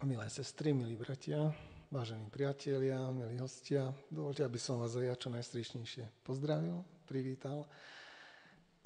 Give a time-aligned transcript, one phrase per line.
[0.00, 1.52] Milé sestry, milí bratia,
[1.92, 7.68] vážení priatelia, milí hostia, dovolte, aby som vás aj ja čo najstričnejšie pozdravil, privítal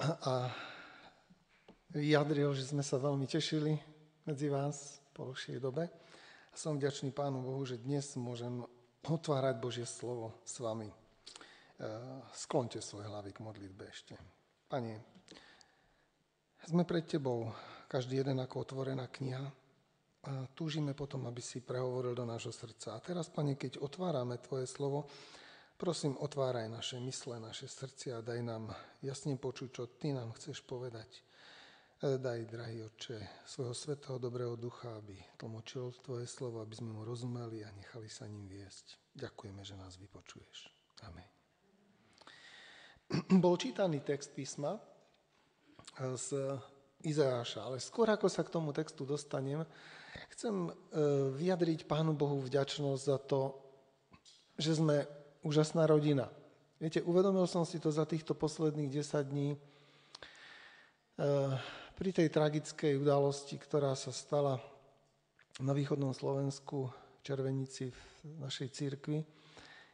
[0.03, 0.51] a
[1.95, 3.79] vyjadril, že sme sa veľmi tešili
[4.27, 5.87] medzi vás po dlhšej dobe.
[6.51, 8.67] A som vďačný Pánu Bohu, že dnes môžem
[9.07, 10.91] otvárať Božie slovo s vami.
[10.91, 10.95] E,
[12.35, 14.19] sklonte svoje hlavy k modlitbe ešte.
[14.67, 14.99] Pane,
[16.67, 17.55] sme pred Tebou,
[17.87, 19.63] každý jeden ako otvorená kniha,
[20.25, 22.97] a túžime potom, aby si prehovoril do nášho srdca.
[22.97, 25.05] A teraz, Pane, keď otvárame Tvoje slovo,
[25.77, 28.73] prosím, otváraj naše mysle, naše srdcia a daj nám
[29.05, 31.21] jasne počuť, čo Ty nám chceš povedať.
[32.01, 37.05] E, daj, drahý Otče, svojho svetého dobrého ducha, aby tlmočil Tvoje slovo, aby sme mu
[37.05, 39.13] rozumeli a nechali sa ním viesť.
[39.13, 40.73] Ďakujeme, že nás vypočuješ.
[41.05, 41.29] Amen.
[43.43, 44.81] Bol čítaný text písma
[46.01, 46.57] z
[47.05, 49.61] Izajáša, ale skôr ako sa k tomu textu dostanem,
[50.35, 50.71] Chcem e,
[51.35, 53.55] vyjadriť Pánu Bohu vďačnosť za to,
[54.55, 55.03] že sme
[55.43, 56.31] úžasná rodina.
[56.79, 59.57] Viete, uvedomil som si to za týchto posledných 10 dní e,
[61.95, 64.59] pri tej tragickej udalosti, ktorá sa stala
[65.63, 69.23] na východnom Slovensku v Červenici v našej církvi,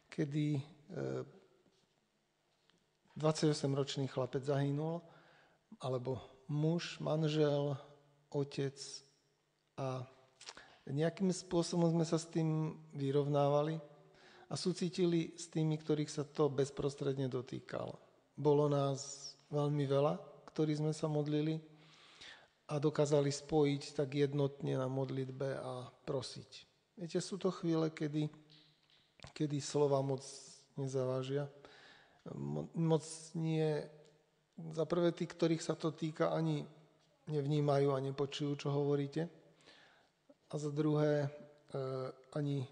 [0.10, 0.58] kedy
[3.18, 5.06] 28-ročný e, chlapec zahynul,
[5.86, 6.18] alebo
[6.50, 7.78] muž, manžel,
[8.34, 8.76] otec
[9.82, 10.06] a
[10.94, 13.82] nejakým spôsobom sme sa s tým vyrovnávali
[14.52, 17.98] a súcitili s tými, ktorých sa to bezprostredne dotýkalo.
[18.38, 20.22] Bolo nás veľmi veľa,
[20.54, 21.58] ktorí sme sa modlili
[22.70, 26.50] a dokázali spojiť tak jednotne na modlitbe a prosiť.
[27.02, 28.30] Viete, sú to chvíle, kedy,
[29.34, 30.22] kedy slova moc
[30.78, 31.50] nezavážia.
[32.78, 33.82] Moc nie...
[34.62, 36.62] Za prvé tí, ktorých sa to týka, ani
[37.34, 39.41] nevnímajú a nepočujú, čo hovoríte
[40.52, 41.30] a za druhé e,
[42.36, 42.68] ani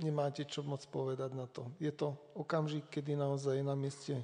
[0.00, 1.68] nemáte čo moc povedať na to.
[1.76, 4.14] Je to okamžik, kedy naozaj je na mieste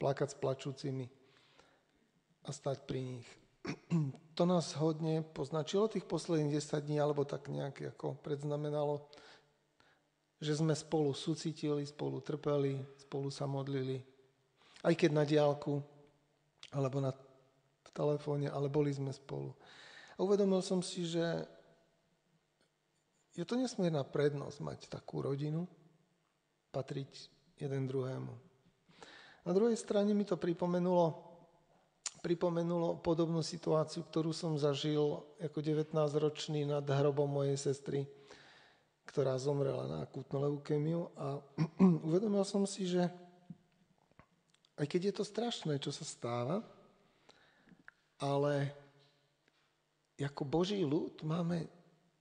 [0.00, 1.06] plakať s plačúcimi
[2.44, 3.28] a stať pri nich.
[4.36, 9.00] To nás hodne poznačilo tých posledných 10 dní, alebo tak nejak ako predznamenalo,
[10.44, 14.04] že sme spolu sucitili, spolu trpeli, spolu sa modlili.
[14.84, 15.80] Aj keď na diálku,
[16.68, 17.16] alebo na
[17.96, 19.56] telefóne, ale boli sme spolu.
[20.16, 21.24] A uvedomil som si, že
[23.36, 25.68] je to nesmierna prednosť mať takú rodinu,
[26.72, 27.08] patriť
[27.60, 28.32] jeden druhému.
[29.46, 31.14] Na druhej strane mi to pripomenulo,
[32.24, 38.08] pripomenulo podobnú situáciu, ktorú som zažil ako 19-ročný nad hrobom mojej sestry,
[39.06, 41.38] ktorá zomrela na akútnu leukemiu a
[42.08, 43.06] uvedomil som si, že
[44.76, 46.60] aj keď je to strašné, čo sa stáva,
[48.20, 48.72] ale
[50.20, 51.75] ako Boží ľud máme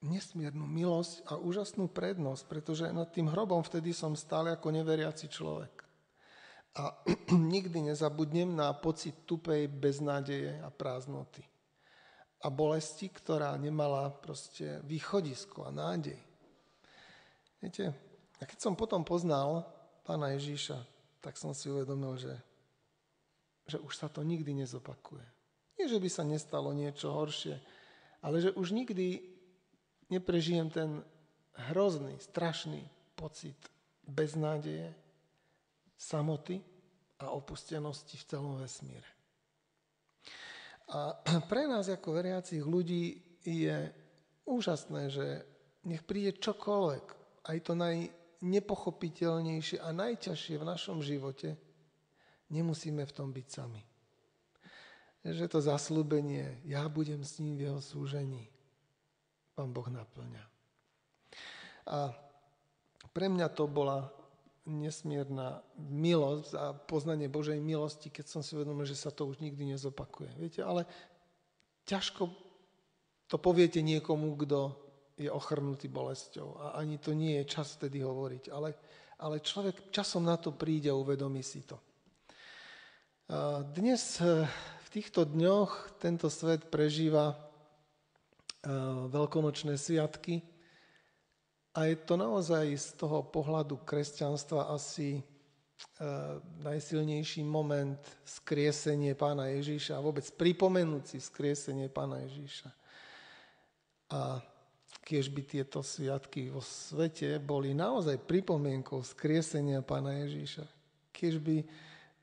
[0.05, 5.83] nesmiernu milosť a úžasnú prednosť, pretože nad tým hrobom vtedy som stál ako neveriaci človek.
[6.77, 6.93] A
[7.55, 11.41] nikdy nezabudnem na pocit tupej beznádeje a prázdnoty.
[12.45, 16.19] A bolesti, ktorá nemala proste východisko a nádej.
[17.57, 17.89] Viete,
[18.37, 19.65] a keď som potom poznal
[20.05, 20.77] pána Ježíša,
[21.23, 22.35] tak som si uvedomil, že,
[23.65, 25.25] že už sa to nikdy nezopakuje.
[25.81, 27.57] Nie, že by sa nestalo niečo horšie,
[28.21, 29.34] ale že už nikdy
[30.09, 31.03] neprežijem ten
[31.71, 33.55] hrozný, strašný pocit
[34.05, 34.93] beznádeje,
[35.97, 36.61] samoty
[37.19, 39.07] a opustenosti v celom vesmíre.
[40.91, 41.17] A
[41.49, 43.93] pre nás ako veriacich ľudí je
[44.45, 45.45] úžasné, že
[45.85, 47.03] nech príde čokoľvek,
[47.45, 51.57] aj to najnepochopiteľnejšie a najťažšie v našom živote,
[52.49, 53.85] nemusíme v tom byť sami.
[55.25, 58.54] Že to zaslúbenie, ja budem s ním v jeho súžení,
[59.55, 60.43] Pán Boh naplňa.
[61.87, 62.11] A
[63.15, 64.11] pre mňa to bola
[64.65, 69.71] nesmierna milosť a poznanie Božej milosti, keď som si uvedomil, že sa to už nikdy
[69.71, 70.29] nezopakuje.
[70.35, 70.89] Viete, ale
[71.85, 72.33] ťažko
[73.29, 74.73] to poviete niekomu, kto
[75.15, 76.59] je ochrnutý bolesťou.
[76.59, 78.51] A ani to nie je čas vtedy hovoriť.
[78.51, 78.75] Ale,
[79.21, 81.79] ale človek časom na to príde a uvedomí si to.
[83.73, 84.45] Dnes eh,
[84.85, 87.33] v týchto dňoch tento svet prežíva
[89.09, 90.41] veľkonočné sviatky.
[91.75, 95.23] A je to naozaj z toho pohľadu kresťanstva asi eh,
[96.63, 102.71] najsilnejší moment skriesenie pána Ježíša vôbec pripomenúci skriesenie pána Ježíša.
[104.15, 104.39] A
[105.05, 110.65] keď by tieto sviatky vo svete boli naozaj pripomienkou skriesenia pána Ježíša,
[111.11, 111.57] keď by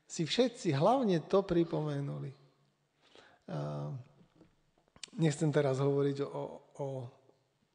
[0.03, 2.33] si všetci hlavne to pripomenuli.
[3.47, 3.87] A
[5.17, 6.43] Nechcem teraz hovoriť o,
[6.81, 6.87] o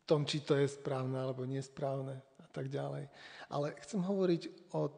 [0.08, 3.06] tom, či to je správne alebo nesprávne a tak ďalej.
[3.52, 4.90] Ale chcem hovoriť o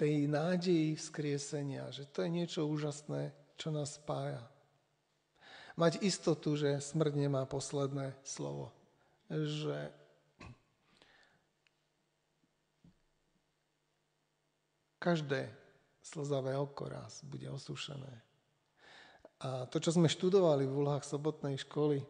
[0.00, 4.40] tej nádeji vzkriesenia, že to je niečo úžasné, čo nás spája.
[5.76, 8.72] Mať istotu, že smrť nemá posledné slovo.
[9.30, 9.92] Že
[15.00, 15.48] každé
[16.04, 18.29] slzavé oko raz bude osušené.
[19.40, 22.04] A to, čo sme študovali v úlohách sobotnej školy,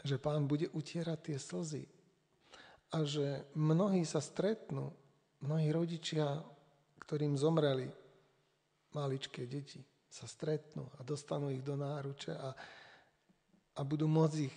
[0.00, 1.84] že pán bude utierať tie slzy
[2.96, 4.88] a že mnohí sa stretnú,
[5.44, 6.40] mnohí rodičia,
[7.04, 7.92] ktorým zomreli
[8.96, 12.50] maličké deti, sa stretnú a dostanú ich do náruče a,
[13.76, 14.56] a budú môcť ich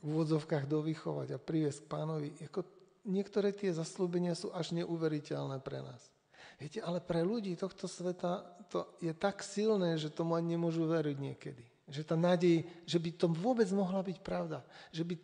[0.00, 2.28] v úvodzovkách dovychovať a priviesť k pánovi.
[2.42, 2.60] Jako
[3.08, 6.02] niektoré tie zaslúbenia sú až neuveriteľné pre nás.
[6.60, 11.16] Viete, ale pre ľudí tohto sveta to je tak silné, že tomu ani nemôžu veriť
[11.16, 11.64] niekedy.
[11.88, 14.60] Že tá nádej, že by to vôbec mohla byť pravda.
[14.92, 15.14] Že by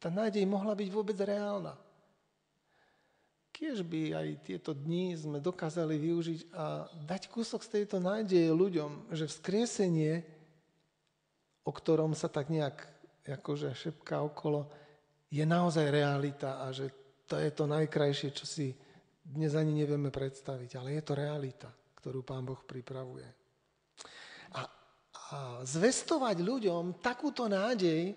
[0.00, 1.76] tá nádej mohla byť vôbec reálna.
[3.52, 9.12] Kiež by aj tieto dni sme dokázali využiť a dať kúsok z tejto nádeje ľuďom,
[9.12, 10.24] že vzkriesenie,
[11.64, 12.84] o ktorom sa tak nejak
[13.24, 14.68] akože šepká okolo,
[15.28, 16.88] je naozaj realita a že
[17.24, 18.76] to je to najkrajšie, čo si
[19.26, 23.26] dnes ani nevieme predstaviť, ale je to realita, ktorú Pán Boh pripravuje.
[24.54, 24.62] A,
[25.34, 28.14] a zvestovať ľuďom takúto nádej,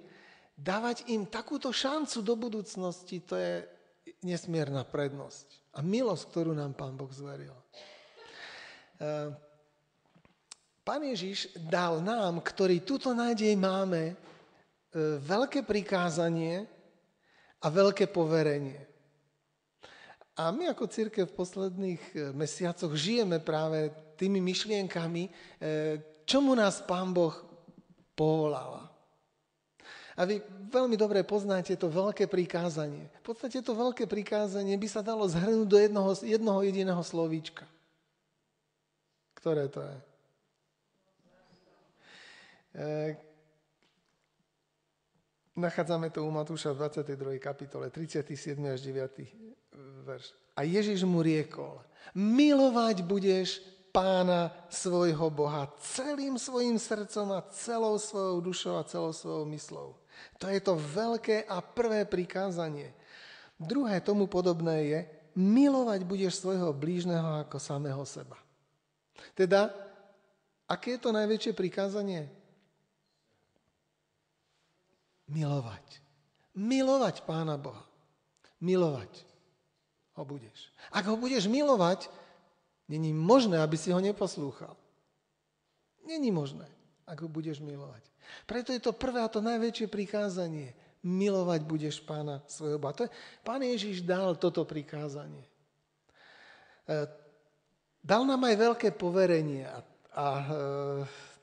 [0.53, 3.65] dávať im takúto šancu do budúcnosti, to je
[4.21, 7.55] nesmierna prednosť a milosť, ktorú nám Pán Boh zveril.
[8.99, 9.33] E,
[10.83, 14.15] Pán Ježiš dal nám, ktorí túto nádej máme, e,
[15.21, 16.65] veľké prikázanie
[17.61, 18.88] a veľké poverenie.
[20.39, 25.31] A my ako církev v posledných e, mesiacoch žijeme práve tými myšlienkami, e,
[26.23, 27.35] čomu nás Pán Boh
[28.15, 28.87] povolala.
[30.15, 30.39] A vy
[30.71, 33.11] veľmi dobre poznáte to veľké prikázanie.
[33.19, 37.67] V podstate to veľké prikázanie by sa dalo zhrnúť do jednoho, jednoho jediného slovíčka.
[39.35, 39.97] Ktoré to je?
[42.79, 42.87] E,
[45.59, 47.43] nachádzame to u Matúša v 22.
[47.43, 48.55] kapitole, 37.
[48.71, 49.59] až 9
[50.03, 50.33] verš.
[50.57, 51.79] A Ježiš mu riekol,
[52.17, 59.45] milovať budeš pána svojho Boha celým svojim srdcom a celou svojou dušou a celou svojou
[59.49, 59.95] myslou.
[60.37, 62.91] To je to veľké a prvé prikázanie.
[63.59, 64.99] Druhé tomu podobné je,
[65.35, 68.35] milovať budeš svojho blížneho ako samého seba.
[69.35, 69.71] Teda,
[70.67, 72.27] aké je to najväčšie prikázanie?
[75.27, 76.03] Milovať.
[76.55, 77.83] Milovať Pána Boha.
[78.59, 79.29] Milovať
[80.19, 80.67] ho budeš.
[80.91, 82.11] Ak ho budeš milovať,
[82.91, 84.75] není možné, aby si ho neposlúchal.
[86.03, 86.67] Není možné,
[87.07, 88.03] ak ho budeš milovať.
[88.43, 90.75] Preto je to prvé a to najväčšie prikázanie.
[90.99, 93.07] Milovať budeš pána svojho Boha.
[93.41, 95.47] Pán Ježiš dal toto prikázanie.
[96.83, 97.07] E,
[98.03, 99.79] dal nám aj veľké poverenie a,
[100.11, 100.45] a e,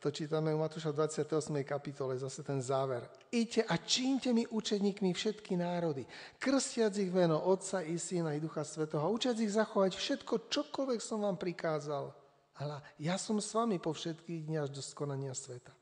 [0.06, 1.66] to čítame u Matúša 28.
[1.66, 3.02] kapitole, zase ten záver.
[3.34, 6.06] Iďte a čínte mi učeníkmi všetky národy,
[6.38, 11.26] krstiac ich meno Otca i Syna i Ducha Svetoho učiac ich zachovať všetko, čokoľvek som
[11.26, 12.14] vám prikázal.
[12.54, 15.74] Ale ja som s vami po všetkých dni až do skonania sveta.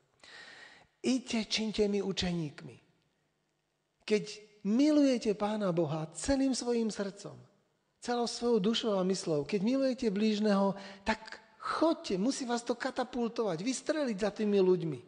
[1.05, 2.77] Iďte, čínte mi učeníkmi.
[4.09, 4.23] Keď
[4.65, 7.37] milujete Pána Boha celým svojim srdcom,
[8.01, 10.73] celou svojou dušou a myslou, keď milujete blížneho,
[11.05, 14.99] tak Chodte, musí vás to katapultovať, vystreliť za tými ľuďmi,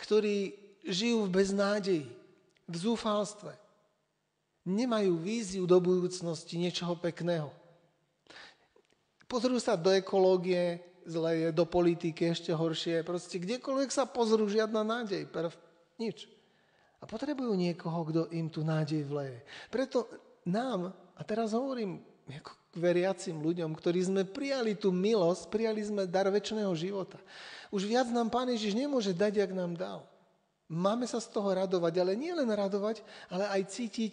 [0.00, 0.56] ktorí
[0.88, 2.08] žijú v beznádeji,
[2.64, 3.52] v zúfalstve.
[4.64, 7.52] Nemajú víziu do budúcnosti niečoho pekného.
[9.28, 13.04] Pozrú sa do ekológie, zle je, do politiky ešte horšie.
[13.04, 15.60] Proste kdekoľvek sa pozrú, žiadna nádej, perf,
[16.00, 16.24] nič.
[16.98, 19.44] A potrebujú niekoho, kto im tu nádej vleje.
[19.68, 20.08] Preto
[20.48, 22.00] nám, a teraz hovorím
[22.32, 27.16] ako veriacim ľuďom, ktorí sme prijali tú milosť, prijali sme dar väčšného života.
[27.72, 30.00] Už viac nám Pán Ježiš nemôže dať, jak nám dal.
[30.66, 34.12] Máme sa z toho radovať, ale nie len radovať, ale aj cítiť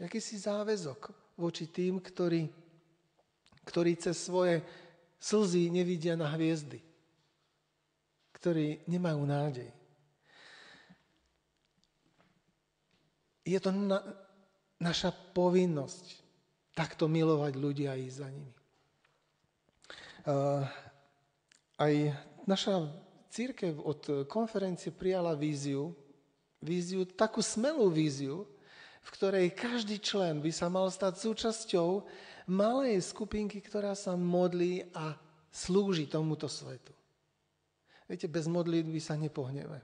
[0.00, 2.48] akýsi záväzok voči tým, ktorí,
[3.68, 4.64] ktorí cez svoje
[5.20, 6.80] slzy nevidia na hviezdy,
[8.40, 9.70] ktorí nemajú nádej.
[13.44, 14.00] Je to na,
[14.80, 16.23] naša povinnosť
[16.74, 18.54] takto milovať ľudia a ísť za nimi.
[20.24, 20.66] Uh,
[21.78, 21.94] aj
[22.44, 22.90] naša
[23.30, 25.94] církev od konferencie prijala víziu,
[26.62, 28.46] víziu, takú smelú víziu,
[29.04, 32.06] v ktorej každý člen by sa mal stať súčasťou
[32.48, 35.16] malej skupinky, ktorá sa modlí a
[35.52, 36.92] slúži tomuto svetu.
[38.08, 39.80] Viete, bez modlitby sa nepohneme.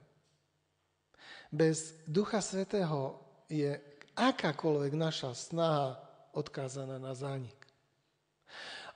[1.50, 3.18] Bez Ducha Svetého
[3.48, 3.76] je
[4.14, 7.56] akákoľvek naša snaha odkázaná na zánik.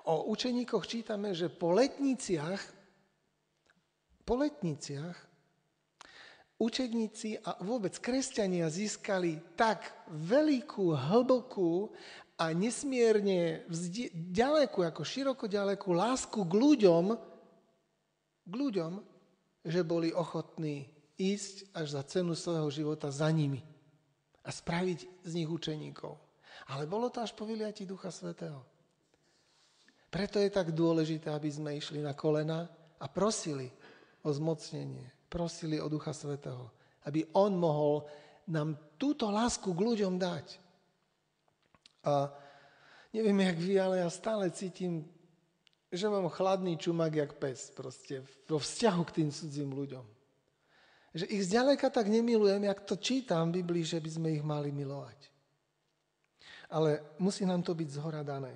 [0.05, 2.61] O učeníkoch čítame, že po letniciach,
[4.25, 5.17] po letniciach
[6.61, 11.91] učeníci a vôbec kresťania získali tak veľkú, hlbokú
[12.39, 17.05] a nesmierne vzdi- ďalekú, ako široko ďalekú lásku k ľuďom,
[18.45, 18.93] k ľuďom,
[19.65, 23.63] že boli ochotní ísť až za cenu svojho života za nimi
[24.45, 26.24] a spraviť z nich učeníkov.
[26.73, 28.65] Ale bolo to až po vyliati Ducha Svetého.
[30.09, 32.71] Preto je tak dôležité, aby sme išli na kolena
[33.03, 33.69] a prosili
[34.25, 36.71] o zmocnenie, prosili o Ducha Svetého,
[37.05, 38.07] aby On mohol
[38.49, 40.47] nám túto lásku k ľuďom dať.
[42.05, 42.33] A
[43.13, 45.05] neviem, jak vy, ale ja stále cítim,
[45.93, 50.05] že mám chladný čumak jak pes, proste vo vzťahu k tým cudzím ľuďom.
[51.15, 54.71] Že ich zďaleka tak nemilujem, jak to čítam v Biblii, že by sme ich mali
[54.75, 55.34] milovať
[56.75, 58.51] ale musí nám to byť zhora dané.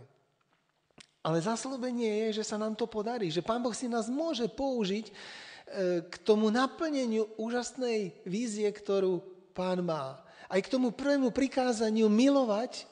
[1.22, 5.06] Ale zaslúbenie je, že sa nám to podarí, že Pán Boh si nás môže použiť
[5.06, 5.12] e,
[6.02, 9.22] k tomu naplneniu úžasnej vízie, ktorú
[9.54, 10.18] Pán má.
[10.50, 12.90] Aj k tomu prvému prikázaniu milovať,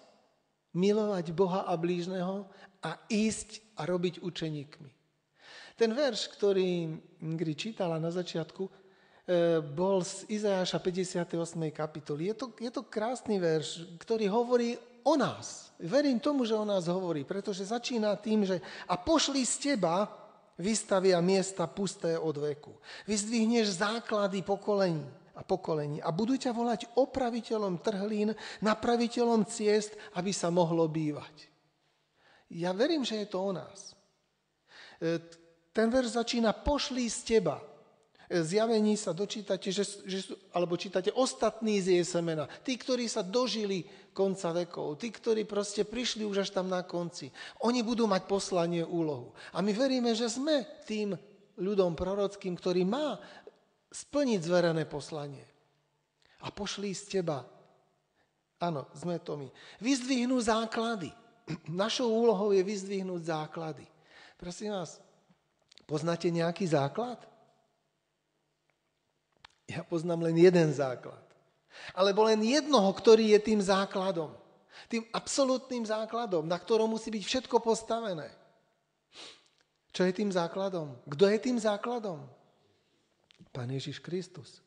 [0.71, 2.47] milovať Boha a blížneho
[2.85, 4.91] a ísť a robiť učeníkmi.
[5.75, 8.71] Ten verš, ktorý Ingrid čítala na začiatku, e,
[9.75, 11.35] bol z Izajaša 58.
[11.75, 12.31] kapitoly.
[12.31, 15.71] Je to, je to krásny verš, ktorý hovorí o nás.
[15.79, 18.59] Verím tomu, že o nás hovorí, pretože začína tým, že
[18.91, 20.11] a pošli z teba
[20.59, 22.75] vystavia miesta pusté od veku.
[23.07, 28.33] Vyzdvihneš základy pokolení a pokolení a budú ťa volať opraviteľom trhlín,
[28.65, 31.53] napraviteľom ciest, aby sa mohlo bývať.
[32.49, 33.93] Ja verím, že je to o nás.
[34.97, 35.21] E,
[35.77, 37.61] ten verš začína pošli z teba
[38.31, 42.51] zjavení sa dočítate, že, že, alebo čítate ostatní z jej semena.
[42.67, 47.31] Tí, ktorí sa dožili konca vekov, tí, ktorí proste prišli už až tam na konci.
[47.63, 49.37] Oni budú mať poslanie úlohu.
[49.55, 51.15] A my veríme, že sme tým
[51.61, 53.21] ľudom prorockým, ktorý má
[53.93, 55.45] splniť zverené poslanie.
[56.43, 57.47] A pošli z teba.
[58.59, 59.49] Áno, sme to my.
[59.79, 61.13] Vyzdvihnú základy.
[61.71, 63.87] Našou úlohou je vyzdvihnúť základy.
[64.37, 65.01] Prosím vás,
[65.89, 67.36] poznáte nejaký základ?
[69.67, 71.23] Ja poznám len jeden základ.
[71.93, 74.33] Alebo len jednoho, ktorý je tým základom.
[74.87, 78.31] Tým absolútnym základom, na ktorom musí byť všetko postavené.
[79.91, 80.95] Čo je tým základom?
[81.11, 82.23] Kto je tým základom?
[83.51, 84.63] Pán Ježiš Kristus.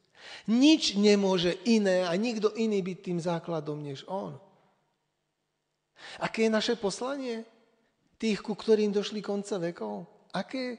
[0.49, 4.35] Nič nemôže iné a nikto iný byť tým základom než On.
[6.19, 7.47] Aké je naše poslanie?
[8.19, 10.03] Tých, ku ktorým došli konce vekov?
[10.35, 10.75] Aké?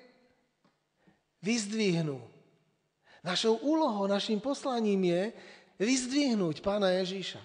[1.40, 2.20] Vyzdvihnú
[3.20, 5.22] Našou úlohou, našim poslaním je
[5.76, 7.40] vyzdvihnúť pána Ježíša.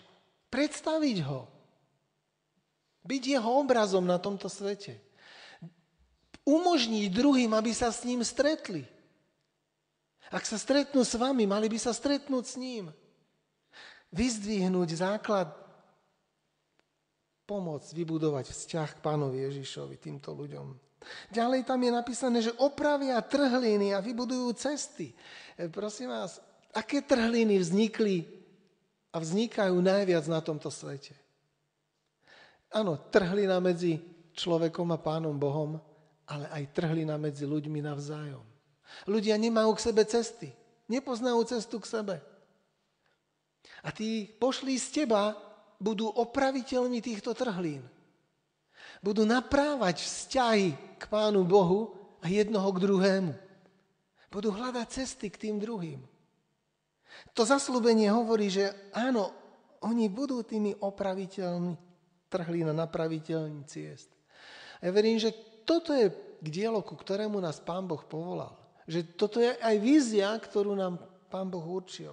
[0.48, 1.52] Predstaviť ho.
[3.04, 4.98] Byť jeho obrazom na tomto svete.
[6.48, 8.88] Umožniť druhým, aby sa s ním stretli.
[10.32, 12.90] Ak sa stretnú s vami, mali by sa stretnúť s ním.
[14.16, 15.52] Vyzdvihnúť základ
[17.46, 20.85] pomôcť vybudovať vzťah k pánovi Ježišovi, týmto ľuďom.
[21.30, 25.14] Ďalej tam je napísané, že opravia trhliny a vybudujú cesty.
[25.56, 26.42] E, prosím vás,
[26.76, 28.28] aké trhliny vznikli
[29.14, 31.16] a vznikajú najviac na tomto svete?
[32.76, 34.04] Áno, trhlina medzi
[34.36, 35.80] človekom a pánom Bohom,
[36.28, 38.44] ale aj trhlina medzi ľuďmi navzájom.
[39.08, 40.50] Ľudia nemajú k sebe cesty.
[40.86, 42.16] Nepoznajú cestu k sebe.
[43.82, 45.34] A tí pošli z teba
[45.82, 47.86] budú opraviteľmi týchto trhlín.
[49.02, 53.34] Budú naprávať vzťahy Pánu Bohu a jednoho k druhému.
[54.34, 56.04] Budú hľadať cesty k tým druhým.
[57.32, 59.32] To zaslúbenie hovorí, že áno,
[59.86, 61.74] oni budú tými opraviteľmi,
[62.28, 64.12] trhli na napraviteľní ciest.
[64.82, 65.32] A ja verím, že
[65.64, 68.54] toto je k dielu, ku ktorému nás Pán Boh povolal.
[68.86, 71.00] Že toto je aj vízia, ktorú nám
[71.32, 72.12] Pán Boh určil.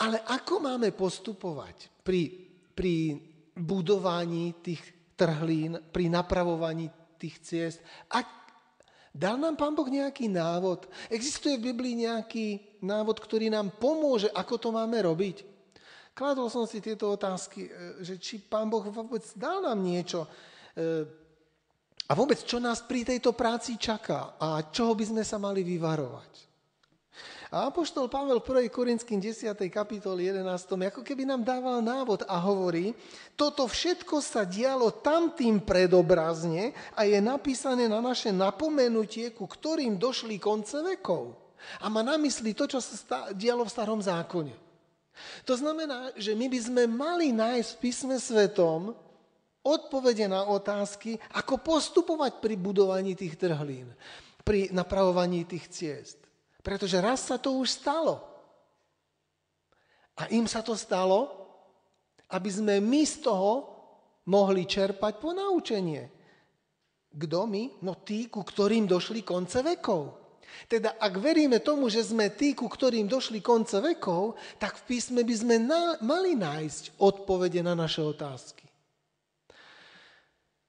[0.00, 2.30] Ale ako máme postupovať pri,
[2.72, 3.20] pri
[3.56, 4.80] budovaní tých
[5.14, 6.88] trhlín, pri napravovaní
[7.20, 7.78] tých ciest?
[8.08, 8.40] Ak,
[9.10, 10.86] Dal nám Pán Boh nejaký návod?
[11.10, 15.42] Existuje v Biblii nejaký návod, ktorý nám pomôže, ako to máme robiť?
[16.14, 17.70] Kladol som si tieto otázky, e,
[18.06, 20.30] že či Pán Boh vôbec dal nám niečo
[20.78, 21.08] e,
[22.06, 26.49] a vôbec čo nás pri tejto práci čaká a čoho by sme sa mali vyvarovať.
[27.50, 28.70] A Apoštol Pavel v 1.
[28.70, 29.58] Korinským 10.
[29.74, 30.46] kapitole 11.
[30.70, 32.94] ako keby nám dával návod a hovorí,
[33.34, 40.38] toto všetko sa dialo tamtým predobrazne a je napísané na naše napomenutie, ku ktorým došli
[40.38, 41.34] konce vekov.
[41.82, 44.54] A má na mysli to, čo sa dialo v starom zákone.
[45.42, 48.94] To znamená, že my by sme mali nájsť v písme svetom
[49.66, 53.90] odpovede na otázky, ako postupovať pri budovaní tých trhlín,
[54.46, 56.19] pri napravovaní tých ciest.
[56.60, 58.20] Pretože raz sa to už stalo.
[60.20, 61.32] A im sa to stalo,
[62.30, 63.52] aby sme my z toho
[64.28, 66.12] mohli čerpať po naučenie.
[67.10, 67.82] Kto my?
[67.82, 70.20] No tí, ku ktorým došli konce vekov.
[70.66, 75.22] Teda ak veríme tomu, že sme tí, ku ktorým došli konce vekov, tak v písme
[75.22, 78.59] by sme na, mali nájsť odpovede na naše otázky.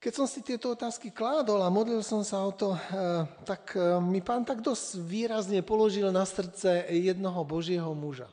[0.02, 4.02] Keď som si tieto otázky kládol a modlil som sa o to, eh, tak eh,
[4.02, 8.26] mi pán tak dosť výrazne položil na srdce jednoho Božieho muža,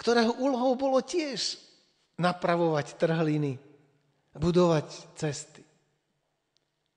[0.00, 1.60] ktorého úlohou bolo tiež
[2.16, 3.60] napravovať trhliny,
[4.32, 4.88] budovať
[5.20, 5.60] cesty.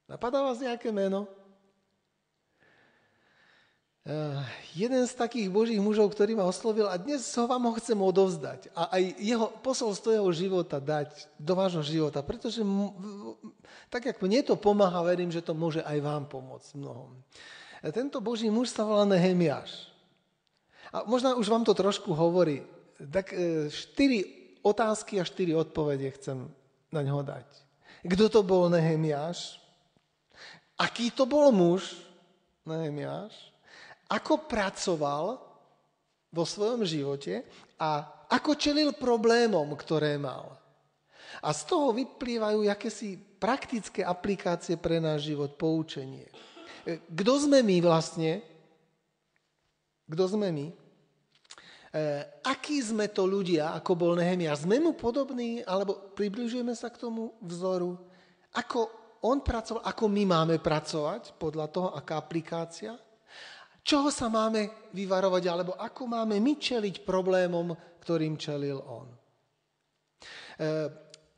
[0.07, 1.27] Napadá vás nejaké meno?
[4.09, 4.41] Uh,
[4.73, 8.73] jeden z takých božích mužov, ktorý ma oslovil a dnes ho vám ho chcem odovzdať
[8.73, 12.65] a aj jeho posolstvo jeho života dať do vášho života, pretože
[13.85, 17.21] tak ako mne to pomáha, verím, že to môže aj vám pomôcť mnohom.
[17.85, 19.93] A tento boží muž sa volá Nehemiáš.
[20.89, 22.65] A možno už vám to trošku hovorí.
[22.97, 24.25] Tak e, štyri
[24.65, 26.49] otázky a štyri odpovede chcem
[26.89, 27.45] na ňo dať.
[28.09, 29.61] Kto to bol Nehemiáš?
[30.81, 31.93] Aký to bol muž
[32.65, 33.53] Nehemiáš?
[34.09, 35.37] Ako pracoval
[36.29, 37.45] vo svojom živote
[37.77, 40.57] a ako čelil problémom, ktoré mal.
[41.41, 46.25] A z toho vyplývajú akési praktické aplikácie pre náš život, poučenie.
[47.09, 48.41] Kto sme my vlastne?
[50.09, 50.67] Kto sme my?
[50.69, 50.73] E,
[52.45, 54.57] akí sme to ľudia, ako bol Nehemia?
[54.57, 57.97] Sme mu podobní, alebo približujeme sa k tomu vzoru?
[58.57, 58.89] Ako
[59.25, 62.97] on pracoval, ako my máme pracovať, podľa toho, aká aplikácia?
[63.89, 67.73] Čoho sa máme vyvarovať, alebo ako máme my čeliť problémom,
[68.05, 69.09] ktorým čelil on.
[69.09, 69.17] E,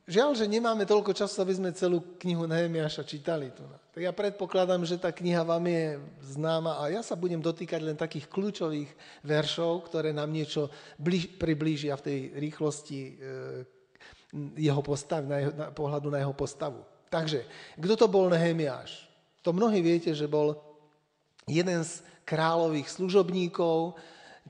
[0.03, 3.55] žiaľ, že nemáme toľko času, aby sme celú knihu Nehemiaša čítali.
[3.55, 3.63] Tu.
[3.95, 6.03] Tak ja predpokladám, že tá kniha vám je
[6.35, 8.91] známa a ja sa budem dotýkať len takých kľúčových
[9.23, 10.67] veršov, ktoré nám niečo
[10.99, 13.11] bliž, priblížia v tej rýchlosti e,
[14.59, 16.83] jeho postav, na, jeho, na pohľadu na jeho postavu.
[17.07, 17.47] Takže,
[17.79, 19.07] kto to bol Nehemiáš?
[19.39, 20.59] To mnohí viete, že bol
[21.47, 23.99] jeden z kráľových služobníkov,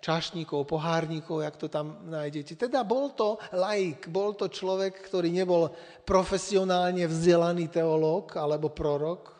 [0.02, 2.58] čašníkov, pohárníkov, jak to tam nájdete.
[2.58, 5.74] Teda bol to laik, bol to človek, ktorý nebol
[6.06, 9.34] profesionálne vzdelaný teológ alebo prorok,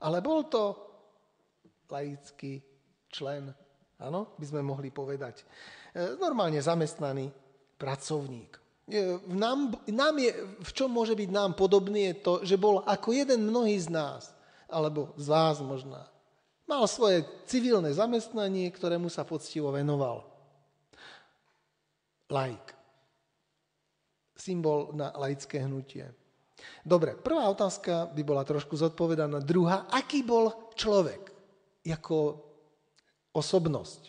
[0.00, 0.76] ale bol to
[1.88, 2.60] laický
[3.12, 3.52] člen,
[4.00, 5.44] áno, by sme mohli povedať.
[5.92, 7.28] E, normálne zamestnaný
[7.76, 8.56] pracovník.
[8.88, 13.12] E, nám, nám je, v čom môže byť nám podobný je to, že bol ako
[13.12, 14.32] jeden mnohý z nás,
[14.68, 16.11] alebo z vás možná.
[16.72, 20.24] Mal svoje civilné zamestnanie, ktorému sa poctivo venoval.
[22.32, 22.72] Laik.
[24.32, 26.08] Symbol na laické hnutie.
[26.80, 29.44] Dobre, prvá otázka by bola trošku zodpovedaná.
[29.44, 31.28] Druhá, aký bol človek
[31.84, 32.40] ako
[33.36, 34.02] osobnosť,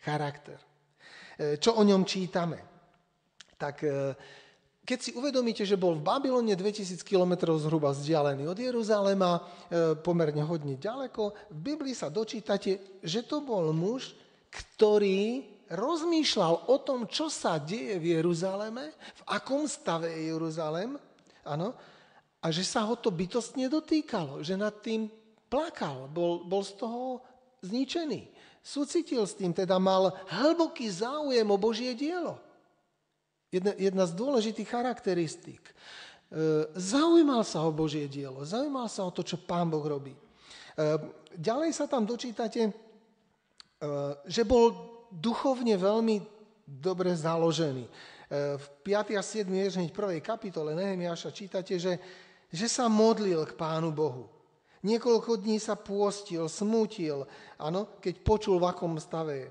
[0.00, 0.56] charakter?
[1.36, 2.64] E, čo o ňom čítame?
[3.60, 3.92] Tak e,
[4.86, 9.40] keď si uvedomíte, že bol v Babylone 2000 km zhruba vzdialený od Jeruzalema, e,
[9.98, 14.14] pomerne hodne ďaleko, v Biblii sa dočítate, že to bol muž,
[14.54, 15.42] ktorý
[15.74, 20.94] rozmýšľal o tom, čo sa deje v Jeruzaleme, v akom stave je Jeruzalem,
[21.42, 21.74] áno,
[22.38, 25.10] a že sa ho to bytostne dotýkalo, že nad tým
[25.50, 27.18] plakal, bol, bol z toho
[27.66, 28.30] zničený.
[28.62, 32.45] Súcitil s tým, teda mal hlboký záujem o Božie dielo.
[33.50, 35.62] Jedna, jedna z dôležitých charakteristík.
[35.62, 35.72] E,
[36.74, 40.10] zaujímal sa o Božie dielo, zaujímal sa o to, čo Pán Boh robí.
[40.10, 40.20] E,
[41.38, 42.72] ďalej sa tam dočítate, e,
[44.26, 44.74] že bol
[45.14, 46.16] duchovne veľmi
[46.66, 47.86] dobre založený.
[48.26, 49.14] V 5.
[49.14, 49.46] a 7.
[49.86, 51.94] v prvej kapitole Nehemiáša čítate, že,
[52.50, 54.26] že sa modlil k Pánu Bohu.
[54.82, 57.22] Niekoľko dní sa pôstil, smútil,
[57.54, 59.48] ano, keď počul, v akom stave je.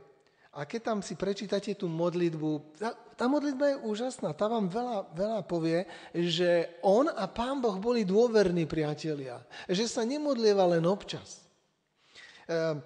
[0.55, 2.79] A keď tam si prečítate tú modlitbu,
[3.15, 8.03] tá, modlitba je úžasná, tá vám veľa, veľa povie, že on a pán Boh boli
[8.03, 11.43] dôverní priatelia, že sa nemodlieva len občas.
[12.45, 12.83] Ehm,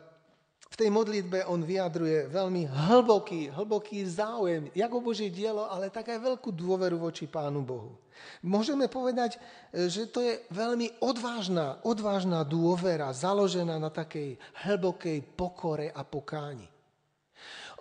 [0.70, 6.14] v tej modlitbe on vyjadruje veľmi hlboký, hlboký záujem, jak o Božie dielo, ale tak
[6.14, 7.98] aj veľkú dôveru voči Pánu Bohu.
[8.46, 9.40] Môžeme povedať,
[9.74, 16.68] že to je veľmi odvážna, odvážna dôvera, založená na takej hlbokej pokore a pokáni.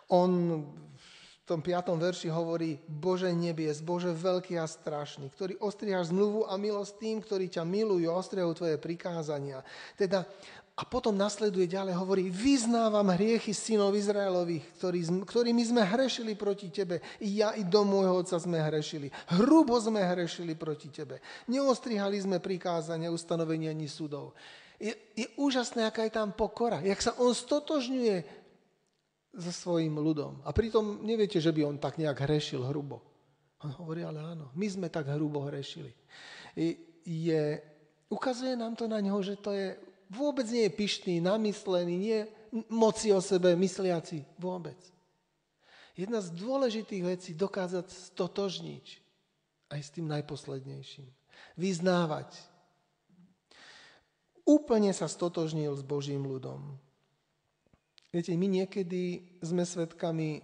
[0.08, 0.64] On
[1.48, 6.92] tom piatom verši hovorí, Bože nebies, Bože veľký a strašný, ktorý ostrihaš zmluvu a milosť
[7.00, 8.20] tým, ktorí ťa milujú a
[8.52, 9.64] tvoje prikázania.
[9.96, 10.28] Teda
[10.78, 17.02] a potom nasleduje ďalej, hovorí, vyznávam hriechy synov Izraelových, ktorý, ktorými sme hrešili proti tebe.
[17.18, 19.11] I ja, i do môjho otca sme hrešili.
[19.34, 21.18] Hrubo sme hrešili proti tebe.
[21.50, 24.38] Neostrihali sme prikázania, ustanovenia ani súdov.
[24.78, 26.78] Je, je úžasné, aká je tam pokora.
[26.87, 28.46] Jak sa on stotožňuje
[29.38, 30.42] so svojím ľudom.
[30.42, 33.01] A pritom neviete, že by on tak nejak hrešil hrubo.
[33.62, 35.90] On hovorí, ale áno, my sme tak hrubo hrešili.
[37.07, 37.62] Je,
[38.11, 39.79] ukazuje nám to na ňo, že to je
[40.11, 42.20] vôbec nie je pyšný, namyslený, nie
[42.72, 44.24] moci o sebe mysliaci.
[44.40, 44.79] Vôbec.
[45.98, 48.87] Jedna z dôležitých vecí dokázať stotožniť
[49.74, 51.09] aj s tým najposlednejším.
[51.59, 52.38] Vyznávať.
[54.48, 56.79] Úplne sa stotožnil s Božím ľudom.
[58.08, 60.40] Viete, my niekedy sme svedkami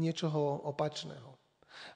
[0.00, 1.36] niečoho opačného.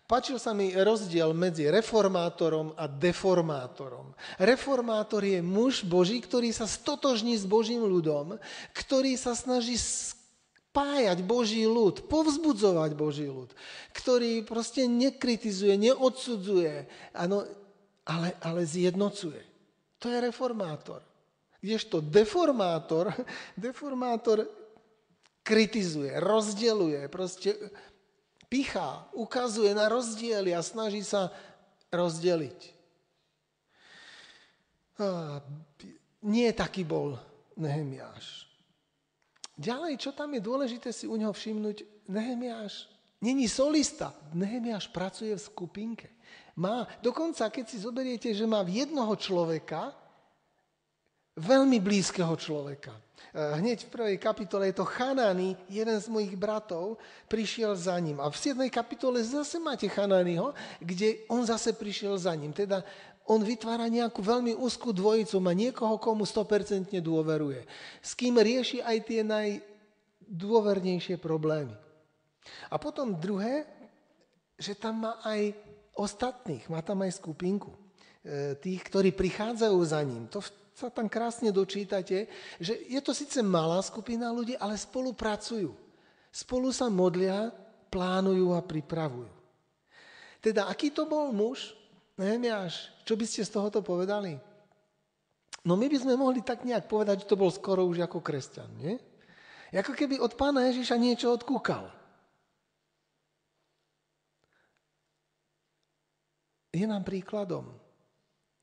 [0.07, 4.15] Pačil sa mi rozdiel medzi reformátorom a deformátorom.
[4.39, 8.39] Reformátor je muž Boží, ktorý sa stotožní s Božím ľudom,
[8.77, 13.51] ktorý sa snaží spájať Boží ľud, povzbudzovať Boží ľud,
[13.97, 17.43] ktorý proste nekritizuje, neodsudzuje, ano,
[18.07, 19.43] ale, ale zjednocuje.
[19.99, 21.01] To je reformátor.
[21.59, 23.11] Kdežto deformátor,
[23.59, 24.45] deformátor
[25.47, 27.55] kritizuje, rozdeluje, proste
[28.51, 31.31] pichá, ukazuje na rozdiely a snaží sa
[31.95, 32.75] rozdeliť.
[36.27, 37.15] Nie taký bol
[37.55, 38.51] Nehemiáš.
[39.55, 42.91] Ďalej, čo tam je dôležité si u neho všimnúť, Nehemiáš
[43.23, 44.13] není solista.
[44.35, 46.09] Nehemiáš pracuje v skupinke.
[46.59, 49.95] Má, dokonca keď si zoberiete, že má v jednoho človeka,
[51.37, 53.07] veľmi blízkeho človeka.
[53.37, 56.97] Eh, hneď v prvej kapitole je to Chanany, jeden z mojich bratov,
[57.29, 58.17] prišiel za ním.
[58.17, 58.65] A v 7.
[58.73, 62.57] kapitole zase máte Chanányho, kde on zase prišiel za ním.
[62.57, 62.81] Teda
[63.29, 67.69] on vytvára nejakú veľmi úzkú dvojicu, má niekoho, komu 100% dôveruje.
[68.01, 71.77] S kým rieši aj tie najdôvernejšie problémy.
[72.73, 73.69] A potom druhé,
[74.57, 75.53] že tam má aj
[75.93, 77.77] ostatných, má tam aj skupinku
[78.25, 80.25] eh, tých, ktorí prichádzajú za ním.
[80.33, 80.41] To
[80.77, 82.29] sa tam krásne dočítate,
[82.61, 85.73] že je to síce malá skupina ľudí, ale spolupracujú.
[86.29, 87.49] Spolu sa modlia,
[87.89, 89.33] plánujú a pripravujú.
[90.45, 91.73] Teda, aký to bol muž?
[92.21, 94.37] Nehemiáš, čo by ste z tohoto povedali?
[95.65, 98.69] No my by sme mohli tak nejak povedať, že to bol skoro už ako kresťan,
[98.77, 99.01] nie?
[99.73, 101.89] Ako keby od pána Ježiša niečo odkúkal.
[106.77, 107.73] Je nám príkladom.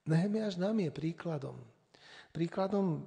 [0.05, 1.72] Nehemiáš nám je príkladom
[2.33, 3.05] príkladom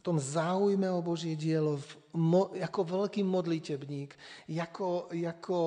[0.00, 1.76] v tom záujme o Božie dielo,
[2.16, 4.16] mo, ako veľký modlitebník,
[4.48, 5.58] ako, ako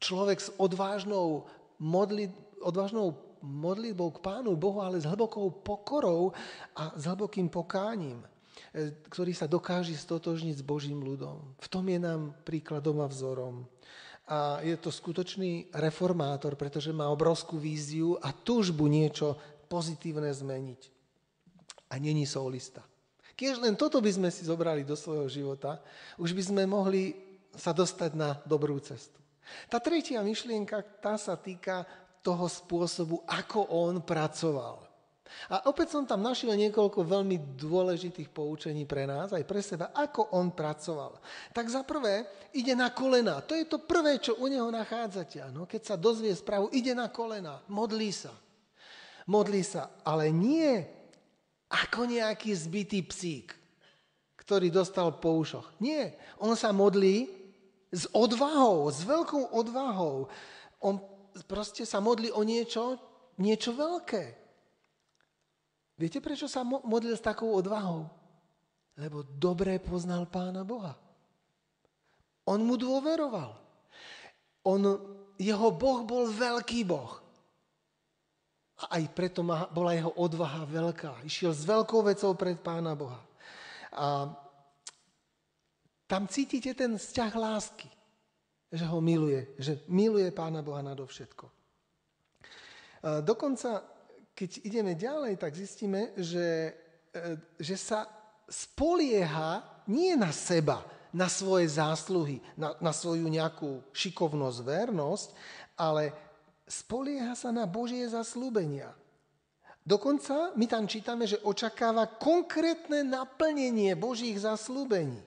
[0.00, 1.44] človek s odvážnou,
[1.76, 2.32] modli,
[2.64, 3.12] odvážnou
[3.44, 6.32] modlitbou k Pánu Bohu, ale s hlbokou pokorou
[6.72, 8.24] a s hlbokým pokáním,
[8.72, 11.44] e, ktorý sa dokáže stotožniť s Božím ľudom.
[11.60, 13.68] V tom je nám príkladom a vzorom.
[14.30, 19.36] A je to skutočný reformátor, pretože má obrovskú víziu a túžbu niečo
[19.68, 20.99] pozitívne zmeniť
[21.90, 22.86] a není solista.
[23.34, 25.82] Keď len toto by sme si zobrali do svojho života,
[26.20, 27.16] už by sme mohli
[27.56, 29.18] sa dostať na dobrú cestu.
[29.66, 31.82] Tá tretia myšlienka, tá sa týka
[32.22, 34.86] toho spôsobu, ako on pracoval.
[35.46, 40.34] A opäť som tam našiel niekoľko veľmi dôležitých poučení pre nás, aj pre seba, ako
[40.34, 41.22] on pracoval.
[41.54, 43.38] Tak za prvé, ide na kolena.
[43.46, 45.38] To je to prvé, čo u neho nachádzate.
[45.38, 45.70] Ano?
[45.70, 48.34] Keď sa dozvie správu, ide na kolena, modlí sa.
[49.30, 50.99] Modlí sa, ale nie
[51.70, 53.54] ako nejaký zbytý psík,
[54.34, 55.70] ktorý dostal po ušoch.
[55.78, 57.30] Nie, on sa modlí
[57.94, 60.26] s odvahou, s veľkou odvahou.
[60.82, 60.98] On
[61.46, 62.98] proste sa modlí o niečo,
[63.38, 64.24] niečo veľké.
[65.94, 68.08] Viete, prečo sa modlil s takou odvahou?
[68.98, 70.96] Lebo dobre poznal Pána Boha.
[72.48, 73.52] On mu dôveroval.
[74.64, 74.80] On,
[75.36, 77.19] jeho Boh bol veľký Boh.
[78.80, 81.24] A aj preto bola jeho odvaha veľká.
[81.28, 83.20] Išiel s veľkou vecou pred Pána Boha.
[83.92, 84.32] A
[86.08, 87.88] tam cítite ten vzťah lásky,
[88.72, 91.46] že ho miluje, že miluje Pána Boha nadovšetko.
[93.24, 93.84] Dokonca,
[94.36, 96.76] keď ideme ďalej, tak zistíme, že,
[97.12, 97.20] e,
[97.56, 98.04] že sa
[98.44, 105.28] spolieha nie na seba, na svoje zásluhy, na, na svoju nejakú šikovnosť, vernosť,
[105.80, 106.12] ale
[106.70, 108.94] spolieha sa na Božie zaslúbenia.
[109.82, 115.18] Dokonca my tam čítame, že očakáva konkrétne naplnenie Božích zaslúbení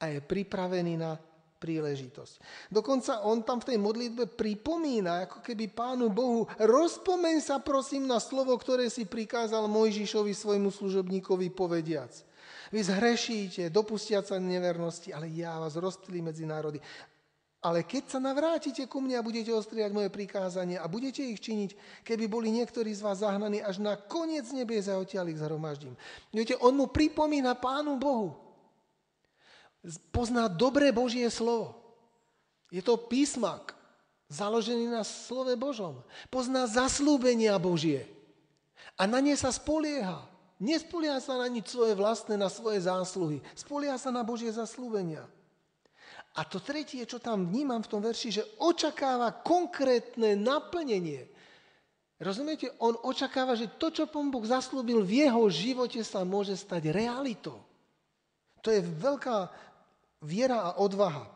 [0.00, 1.16] a je pripravený na
[1.60, 2.40] príležitosť.
[2.72, 8.16] Dokonca on tam v tej modlitbe pripomína, ako keby Pánu Bohu, rozpomeň sa prosím na
[8.16, 12.12] slovo, ktoré si prikázal Mojžišovi svojmu služobníkovi povediac.
[12.70, 16.78] Vy zhrešíte, dopustiať sa nevernosti, ale ja vás rozptýlim medzi národy.
[17.60, 22.02] Ale keď sa navrátite ku mne a budete ostriať moje prikázanie a budete ich činiť,
[22.08, 25.92] keby boli niektorí z vás zahnaní až na koniec nebies a odtiaľ ich zhromaždím.
[26.32, 28.32] Viete, on mu pripomína Pánu Bohu.
[30.08, 31.76] Pozná dobré Božie slovo.
[32.72, 33.76] Je to písmak,
[34.32, 36.00] založený na slove Božom.
[36.32, 38.08] Pozná zaslúbenia Božie.
[38.96, 40.24] A na ne sa spolieha.
[40.56, 43.44] Nespolieha sa na nič svoje vlastné, na svoje zásluhy.
[43.52, 45.28] Spolieha sa na Božie zaslúbenia.
[46.38, 51.26] A to tretie, čo tam vnímam v tom verši, že očakáva konkrétne naplnenie.
[52.22, 52.70] Rozumiete?
[52.78, 57.58] On očakáva, že to, čo pán Boh zaslúbil v jeho živote, sa môže stať realitou.
[58.60, 59.48] To je veľká
[60.22, 61.26] viera a odvaha.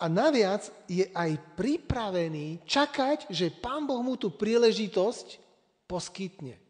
[0.00, 5.42] A naviac je aj pripravený čakať, že pán Boh mu tú príležitosť
[5.90, 6.56] poskytne.
[6.56, 6.62] E,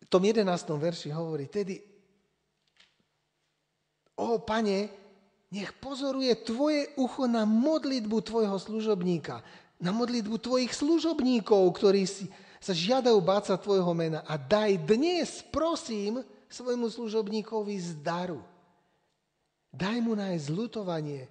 [0.00, 0.46] v tom 11.
[0.76, 1.95] verši hovorí, tedy
[4.16, 4.88] O pane,
[5.52, 9.44] nech pozoruje tvoje ucho na modlitbu tvojho služobníka,
[9.76, 12.26] na modlitbu tvojich služobníkov, ktorí si,
[12.56, 18.40] sa žiadajú báca tvojho mena a daj dnes, prosím, svojmu služobníkovi zdaru.
[19.68, 21.28] Daj mu nájsť zlutovanie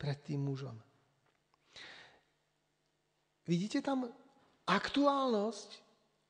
[0.00, 0.72] pred tým mužom.
[3.44, 4.08] Vidíte tam
[4.64, 5.83] aktuálnosť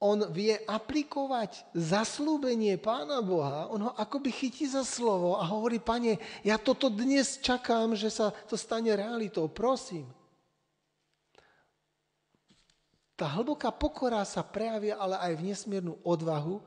[0.04, 6.20] on vie aplikovať zaslúbenie Pána Boha, on ho akoby chytí za slovo a hovorí, pane,
[6.44, 10.04] ja toto dnes čakám, že sa to stane realitou, prosím.
[13.16, 16.60] Tá hlboká pokora sa prejavia ale aj v nesmiernu odvahu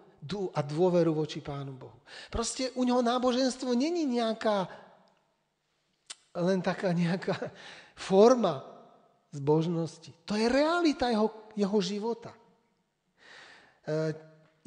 [0.57, 2.01] a dôveru voči Pánu Bohu.
[2.33, 4.65] Proste u neho náboženstvo není nejaká
[6.33, 7.37] len taká nejaká
[7.93, 8.65] forma
[9.29, 10.09] zbožnosti.
[10.25, 12.33] To je realita jeho, jeho života.
[13.87, 14.11] Eh,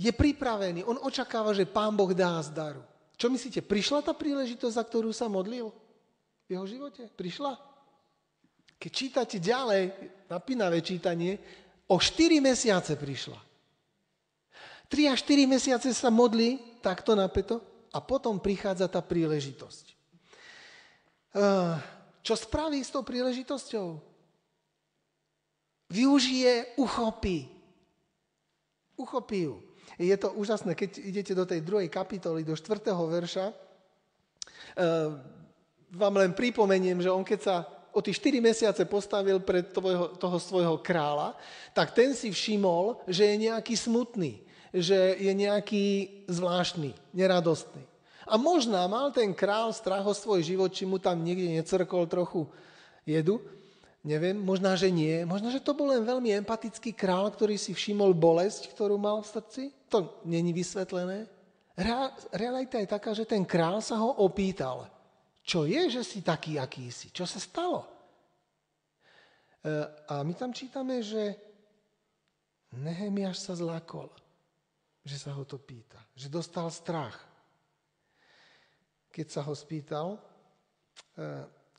[0.00, 2.80] je pripravený, on očakáva, že pán Boh dá zdaru.
[3.20, 5.68] Čo myslíte, prišla tá príležitosť, za ktorú sa modlil
[6.48, 7.04] v jeho živote?
[7.12, 7.52] Prišla?
[8.80, 9.92] Keď čítate ďalej,
[10.24, 11.36] napínavé čítanie,
[11.84, 13.36] o 4 mesiace prišla.
[14.88, 17.60] 3 až 4 mesiace sa modlí, takto napeto,
[17.92, 19.84] a potom prichádza tá príležitosť.
[21.36, 21.76] Eh,
[22.24, 24.00] čo spraví s tou príležitosťou?
[25.92, 27.59] Využije, uchopí
[29.00, 29.56] uchopí ju.
[29.96, 35.16] Je to úžasné, keď idete do tej druhej kapitoly, do štvrtého verša, uh,
[35.90, 37.56] vám len pripomeniem, že on keď sa
[37.90, 41.34] o tie 4 mesiace postavil pred toho, toho svojho kráľa,
[41.74, 45.84] tak ten si všimol, že je nejaký smutný, že je nejaký
[46.30, 47.82] zvláštny, neradostný.
[48.30, 52.46] A možná mal ten král strach o svoj život, či mu tam niekde necrkol trochu
[53.02, 53.42] jedu,
[54.00, 55.28] Neviem, možná, že nie.
[55.28, 59.28] Možná, že to bol len veľmi empatický král, ktorý si všimol bolesť, ktorú mal v
[59.28, 59.62] srdci.
[59.92, 61.28] To není vysvetlené.
[62.32, 64.88] Realita je taká, že ten král sa ho opýtal,
[65.40, 67.08] čo je, že si taký, aký si?
[67.08, 67.82] Čo sa stalo?
[67.82, 69.72] E,
[70.12, 71.36] a my tam čítame, že
[72.76, 74.12] Nehemiáš sa zlakol,
[75.02, 77.16] že sa ho to pýta, že dostal strach.
[79.10, 80.18] Keď sa ho spýtal, e,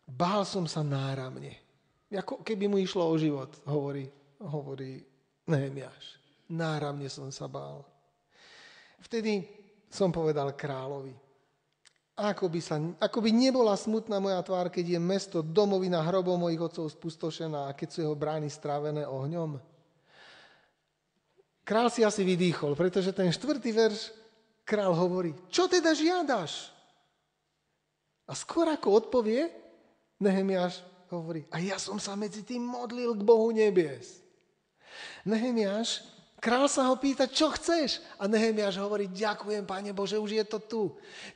[0.09, 1.60] bál som sa náramne.
[2.11, 4.03] Ako keby mu išlo o život, hovorí,
[4.43, 4.99] hovorí
[5.47, 6.19] Nehemiáš.
[6.51, 7.87] Náramne som sa bál.
[8.99, 9.47] Vtedy
[9.87, 11.15] som povedal kráľovi,
[12.21, 16.61] ako by, sa, ako by nebola smutná moja tvár, keď je mesto domovina hrobov mojich
[16.61, 19.57] otcov spustošená a keď sú jeho brány strávené ohňom.
[21.65, 24.11] Král si asi vydýchol, pretože ten štvrtý verš
[24.67, 26.69] král hovorí, čo teda žiadaš?
[28.27, 29.49] A skôr ako odpovie,
[30.21, 34.23] Nehemiáš hovorí, a ja som sa medzi tým modlil k Bohu nebies.
[35.27, 36.07] Nehemiáš,
[36.39, 37.99] král sa ho pýta, čo chceš?
[38.15, 40.83] A Nehemiáš hovorí, ďakujem, Pane Bože, už je to tu.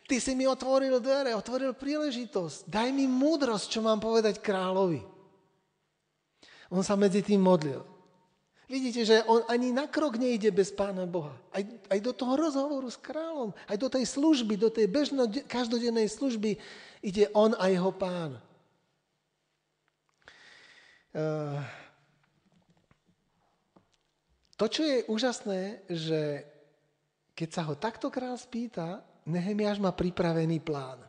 [0.08, 2.70] Ty si mi otvoril dvere, otvoril príležitosť.
[2.70, 5.04] Daj mi múdrosť, čo mám povedať kráľovi.
[6.74, 7.96] On sa medzi tým modlil.
[8.66, 11.38] Vidíte, že on ani na krok nejde bez Pána Boha.
[11.54, 16.10] Aj, aj do toho rozhovoru s kráľom, aj do tej služby, do tej bežno, každodennej
[16.10, 16.58] služby
[17.06, 18.42] ide on a jeho pán.
[21.16, 21.64] Eh,
[24.60, 26.44] to, čo je úžasné, že
[27.32, 31.00] keď sa ho takto král spýta, Nehemiáš má pripravený plán.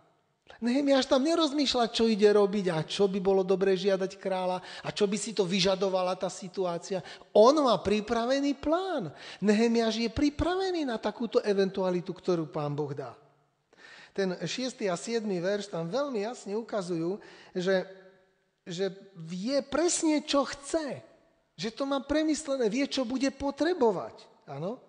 [0.63, 5.05] Nehemiáš tam nerozmýšľa, čo ide robiť a čo by bolo dobre žiadať kráľa a čo
[5.05, 7.03] by si to vyžadovala tá situácia.
[7.35, 9.11] On má pripravený plán.
[9.43, 13.13] Nehemiáš je pripravený na takúto eventualitu, ktorú pán Boh dá.
[14.17, 14.81] Ten 6.
[14.89, 15.29] a 7.
[15.29, 17.21] verš tam veľmi jasne ukazujú,
[17.53, 17.85] že,
[18.67, 21.01] že vie presne, čo chce.
[21.57, 24.27] Že to má premyslené, vie, čo bude potrebovať.
[24.51, 24.83] Áno?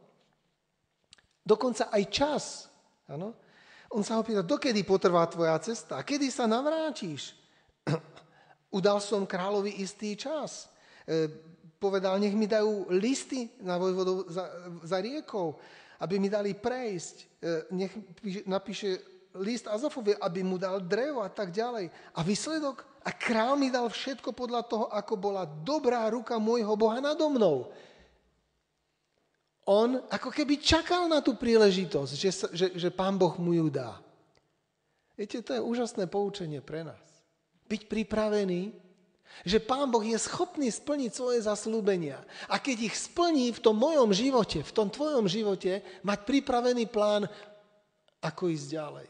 [1.46, 2.44] Dokonca aj čas.
[3.08, 3.38] Áno?
[3.88, 6.04] On sa ho pýta, dokedy potrvá tvoja cesta?
[6.04, 7.32] Kedy sa navrátiš?
[8.78, 10.68] Udal som kráľovi istý čas.
[11.08, 11.32] E,
[11.80, 14.46] povedal, nech mi dajú listy na vojvodu za,
[14.84, 15.56] za riekou,
[16.04, 17.16] aby mi dali prejsť.
[17.16, 17.26] E,
[17.72, 17.94] nech
[18.44, 19.00] napíše
[19.40, 21.88] list Azafovi, aby mu dal drevo a tak ďalej.
[22.12, 22.84] A výsledok?
[23.08, 27.72] A král mi dal všetko podľa toho, ako bola dobrá ruka môjho Boha nado mnou
[29.68, 34.00] on ako keby čakal na tú príležitosť, že, že, že pán Boh mu ju dá.
[35.20, 37.04] Viete, to je úžasné poučenie pre nás.
[37.68, 38.72] Byť pripravený,
[39.44, 42.24] že pán Boh je schopný splniť svoje zaslúbenia.
[42.48, 47.28] A keď ich splní v tom mojom živote, v tom tvojom živote, mať pripravený plán,
[48.24, 49.08] ako ísť ďalej.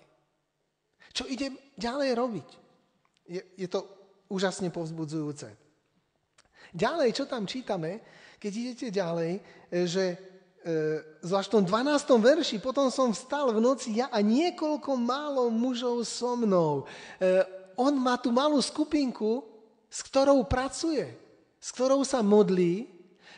[1.14, 2.50] Čo ide ďalej robiť?
[3.28, 3.84] Je, je to
[4.32, 5.52] úžasne povzbudzujúce.
[6.72, 8.04] Ďalej, čo tam čítame,
[8.40, 9.32] keď idete ďalej,
[9.88, 10.04] že
[10.68, 12.20] E, zvlášť v tom 12.
[12.20, 16.84] verši, potom som vstal v noci ja a niekoľko málo mužov so mnou.
[16.84, 17.40] E,
[17.80, 19.48] on má tú malú skupinku,
[19.88, 21.08] s ktorou pracuje,
[21.64, 22.84] s ktorou sa modlí,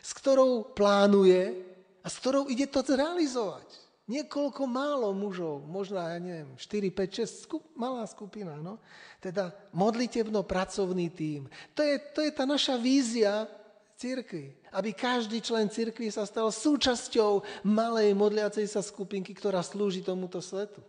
[0.02, 1.54] s ktorou plánuje
[2.02, 3.68] a s ktorou ide to zrealizovať.
[4.10, 8.82] Niekoľko málo mužov, možno, ja neviem, 4, 5, 6, skup, malá skupina, no.
[9.22, 11.46] Teda modlitebno-pracovný tím.
[11.78, 13.46] To je, to je tá naša vízia
[13.94, 14.50] církvy.
[14.74, 20.82] Aby každý člen církvy sa stal súčasťou malej modliacej sa skupinky, ktorá slúži tomuto svetu.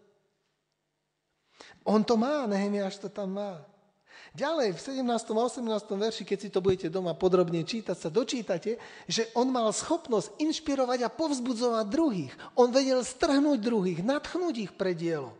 [1.86, 3.62] On to má, Nehemiáš to tam má.
[4.32, 5.04] Ďalej, v 17.
[5.36, 5.92] a 18.
[5.92, 11.04] verši, keď si to budete doma podrobne čítať, sa dočítate, že on mal schopnosť inšpirovať
[11.04, 12.32] a povzbudzovať druhých.
[12.56, 15.36] On vedel strhnúť druhých, natchnúť ich pre dielo.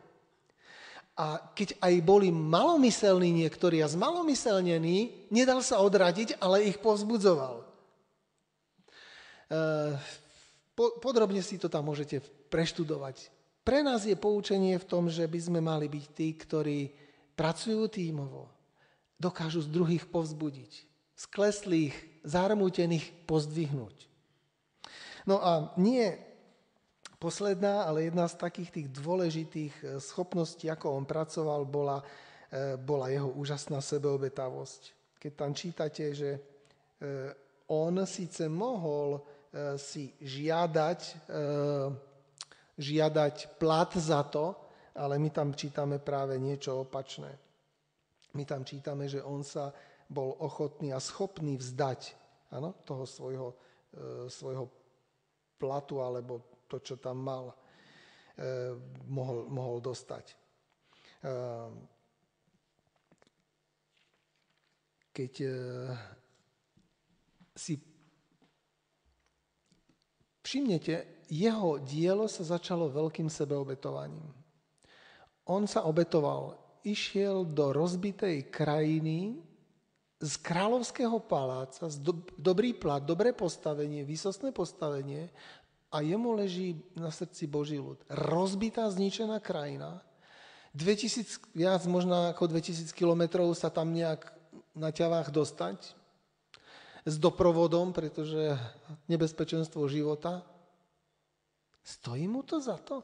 [1.16, 7.64] A keď aj boli malomyselní niektorí a zmalomyselnení, nedal sa odradiť, ale ich povzbudzoval.
[7.64, 9.56] E,
[11.00, 12.20] podrobne si to tam môžete
[12.52, 13.32] preštudovať.
[13.64, 16.80] Pre nás je poučenie v tom, že by sme mali byť tí, ktorí
[17.40, 18.61] pracujú tímovo,
[19.22, 21.94] dokážu z druhých povzbudiť, skleslých,
[22.26, 24.10] zarmútených pozdvihnúť.
[25.30, 26.18] No a nie
[27.22, 32.02] posledná, ale jedna z takých tých dôležitých eh, schopností, ako on pracoval, bola,
[32.50, 34.82] eh, bola jeho úžasná sebeobetavosť.
[35.22, 39.22] Keď tam čítate, že eh, on síce mohol
[39.76, 41.28] si žiadať,
[42.80, 44.56] žiadať plat za to,
[44.96, 47.36] ale my tam čítame práve niečo opačné.
[48.34, 49.76] My tam čítame, že on sa
[50.08, 52.16] bol ochotný a schopný vzdať
[52.52, 53.50] ano, toho svojho,
[54.28, 54.68] svojho
[55.62, 57.52] platu alebo to, čo tam mal,
[58.40, 58.72] eh,
[59.12, 60.26] mohol, mohol dostať.
[61.22, 61.70] Eh,
[65.12, 65.54] keď eh,
[67.52, 67.76] si
[70.42, 74.32] všimnete, jeho dielo sa začalo veľkým sebeobetovaním.
[75.48, 79.38] On sa obetoval, išiel do rozbitej krajiny
[80.22, 85.34] z kráľovského paláca, z do, dobrý plat, dobré postavenie, výsostné postavenie
[85.90, 87.98] a jemu leží na srdci Boží ľud.
[88.08, 90.06] Rozbitá, zničená krajina,
[90.78, 94.24] 2000, viac možno ako 2000 kilometrov sa tam nejak
[94.72, 96.00] na ťavách dostať,
[97.02, 98.58] s doprovodom, pretože
[99.10, 100.46] nebezpečenstvo života.
[101.82, 103.02] Stojí mu to za to,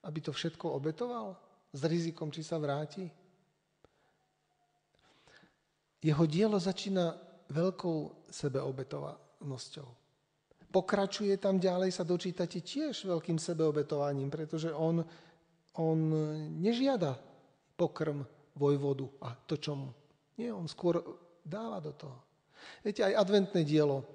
[0.00, 1.36] aby to všetko obetoval?
[1.70, 3.06] S rizikom, či sa vráti?
[6.00, 7.12] Jeho dielo začína
[7.52, 10.00] veľkou sebeobetovanosťou
[10.70, 15.02] pokračuje tam ďalej, sa dočítate tiež veľkým sebeobetovaním, pretože on,
[15.76, 15.98] on
[16.62, 17.18] nežiada
[17.74, 18.22] pokrm
[18.54, 19.90] vojvodu a to, čo mu.
[20.38, 21.02] Nie, on skôr
[21.42, 22.16] dáva do toho.
[22.86, 24.06] Viete, aj adventné dielo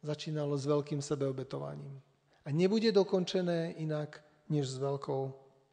[0.00, 2.00] začínalo s veľkým sebeobetovaním.
[2.42, 5.22] A nebude dokončené inak, než s veľkou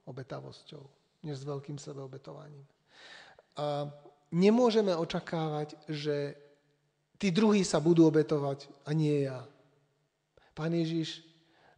[0.06, 0.84] obetavosťou,
[1.26, 2.64] než s veľkým sebeobetovaním.
[3.58, 3.90] A
[4.30, 6.38] nemôžeme očakávať, že
[7.18, 9.44] tí druhí sa budú obetovať a nie ja.
[10.56, 11.26] Pán Ježiš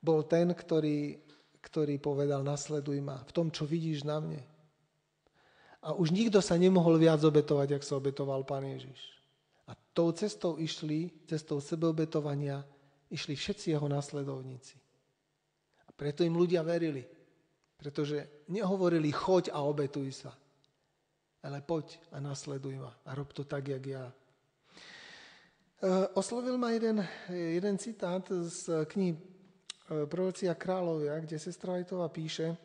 [0.03, 1.17] bol ten, ktorý,
[1.63, 4.43] ktorý povedal, nasleduj ma v tom, čo vidíš na mne.
[5.81, 8.99] A už nikto sa nemohol viac obetovať, ak sa obetoval Pán Ježiš.
[9.67, 12.63] A tou cestou išli, cestou sebeobetovania,
[13.11, 14.75] išli všetci jeho následovníci.
[15.87, 17.16] A preto im ľudia verili.
[17.77, 20.33] Pretože nehovorili choď a obetuj sa.
[21.45, 24.05] Ale poď a nasleduj ma a rob to tak, jak ja.
[25.77, 32.57] Eh, oslovil ma jeden, jeden citát z knihy eh, Prorocia kráľovia, kde sestra Vajtová píše,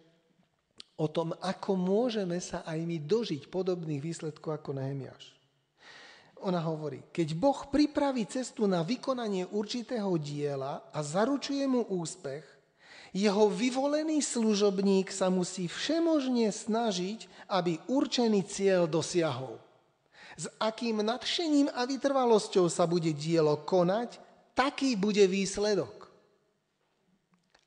[0.97, 5.37] o tom, ako môžeme sa aj my dožiť podobných výsledkov ako Nehemiáš.
[6.43, 12.43] Ona hovorí, keď Boh pripraví cestu na vykonanie určitého diela a zaručuje mu úspech,
[13.13, 19.61] jeho vyvolený služobník sa musí všemožne snažiť, aby určený cieľ dosiahol.
[20.37, 24.17] S akým nadšením a vytrvalosťou sa bude dielo konať,
[24.57, 26.09] taký bude výsledok.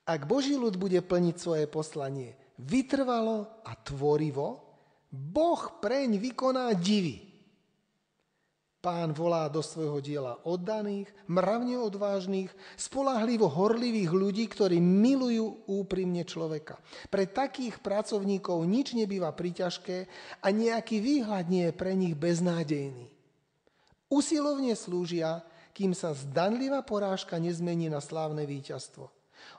[0.06, 4.64] Ak Boží ľud bude plniť svoje poslanie vytrvalo a tvorivo,
[5.12, 7.25] Boh preň vykoná divy.
[8.84, 16.78] Pán volá do svojho diela oddaných, mravne odvážnych, spolahlivo horlivých ľudí, ktorí milujú úprimne človeka.
[17.10, 20.06] Pre takých pracovníkov nič nebýva priťažké
[20.38, 23.10] a nejaký výhľad nie je pre nich beznádejný.
[24.06, 25.42] Usilovne slúžia,
[25.74, 29.10] kým sa zdanlivá porážka nezmení na slávne víťazstvo.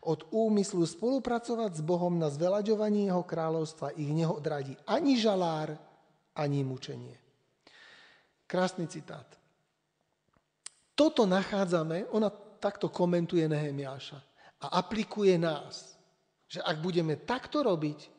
[0.07, 5.75] Od úmyslu spolupracovať s Bohom na zvelaďovaní Jeho kráľovstva ich neodradí ani žalár,
[6.31, 7.26] ani mučenie.
[8.47, 9.27] Krásny citát.
[10.95, 14.17] Toto nachádzame, ona takto komentuje Nehemiáša
[14.63, 15.99] a aplikuje nás,
[16.49, 18.09] že ak budeme takto robiť,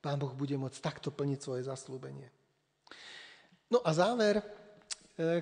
[0.00, 2.32] Pán Boh bude môcť takto plniť svoje zaslúbenie.
[3.68, 4.44] No a záver, e,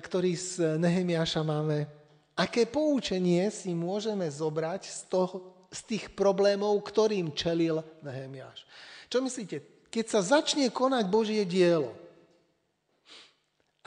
[0.03, 1.87] ktorý z Nehemiáša máme,
[2.35, 5.35] aké poučenie si môžeme zobrať z, toho,
[5.71, 8.67] z tých problémov, ktorým čelil Nehemiáš.
[9.07, 9.87] Čo myslíte?
[9.87, 11.95] Keď sa začne konať Božie dielo,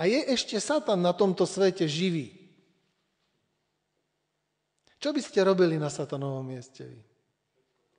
[0.02, 2.34] a je ešte Satan na tomto svete živý.
[4.98, 6.98] Čo by ste robili na Satanovom mieste vy?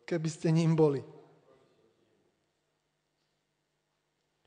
[0.03, 0.99] Keby ste ním boli.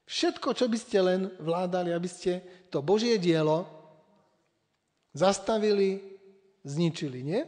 [0.04, 3.64] Všetko, čo by ste len vládali, aby ste to Božie dielo
[5.16, 6.04] zastavili,
[6.60, 7.40] zničili, nie?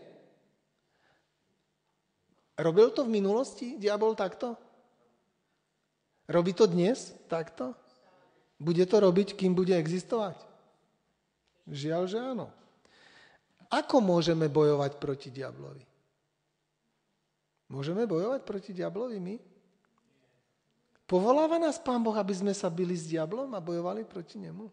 [2.57, 4.57] Robil to v minulosti diabol takto?
[6.33, 7.77] Robí to dnes takto?
[8.59, 10.35] Bude to robiť, kým bude existovať?
[11.71, 12.47] Žiaľ, že áno.
[13.71, 15.87] Ako môžeme bojovať proti diablovi?
[17.69, 19.37] Môžeme bojovať proti diablovi my?
[21.09, 24.69] Povoláva nás Pán Boh, aby sme sa byli s diablom a bojovali proti nemu?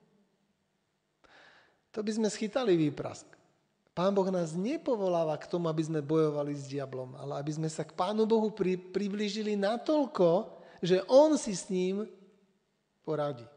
[1.95, 3.23] To by sme schytali výprask.
[3.95, 7.88] Pán Boh nás nepovoláva k tomu, aby sme bojovali s diablom, ale aby sme sa
[7.88, 10.51] k Pánu Bohu pri, priblížili natoľko,
[10.83, 12.03] že On si s ním
[13.07, 13.47] poradí.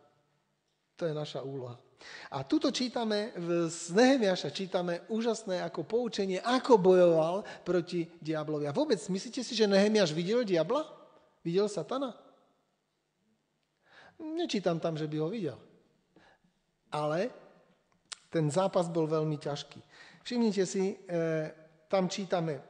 [0.99, 1.79] To je naša úloha.
[2.31, 3.35] A tuto čítame,
[3.71, 8.67] z Nehemiaša čítame úžasné ako poučenie, ako bojoval proti diablovi.
[8.67, 10.87] A vôbec, myslíte si, že Nehemiaš videl diabla?
[11.43, 12.15] Videl satana?
[14.19, 15.59] Nečítam tam, že by ho videl.
[16.91, 17.31] Ale
[18.31, 19.79] ten zápas bol veľmi ťažký.
[20.27, 21.17] Všimnite si, e,
[21.87, 22.63] tam čítame e,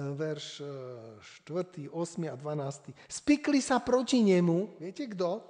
[0.00, 0.64] verš
[1.44, 2.32] 4., e, 8.
[2.32, 2.96] a 12.
[3.08, 5.44] Spikli sa proti nemu, viete kto?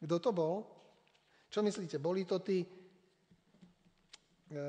[0.00, 0.73] Kto to bol?
[1.54, 2.66] Čo myslíte, boli to tí?
[4.50, 4.66] E,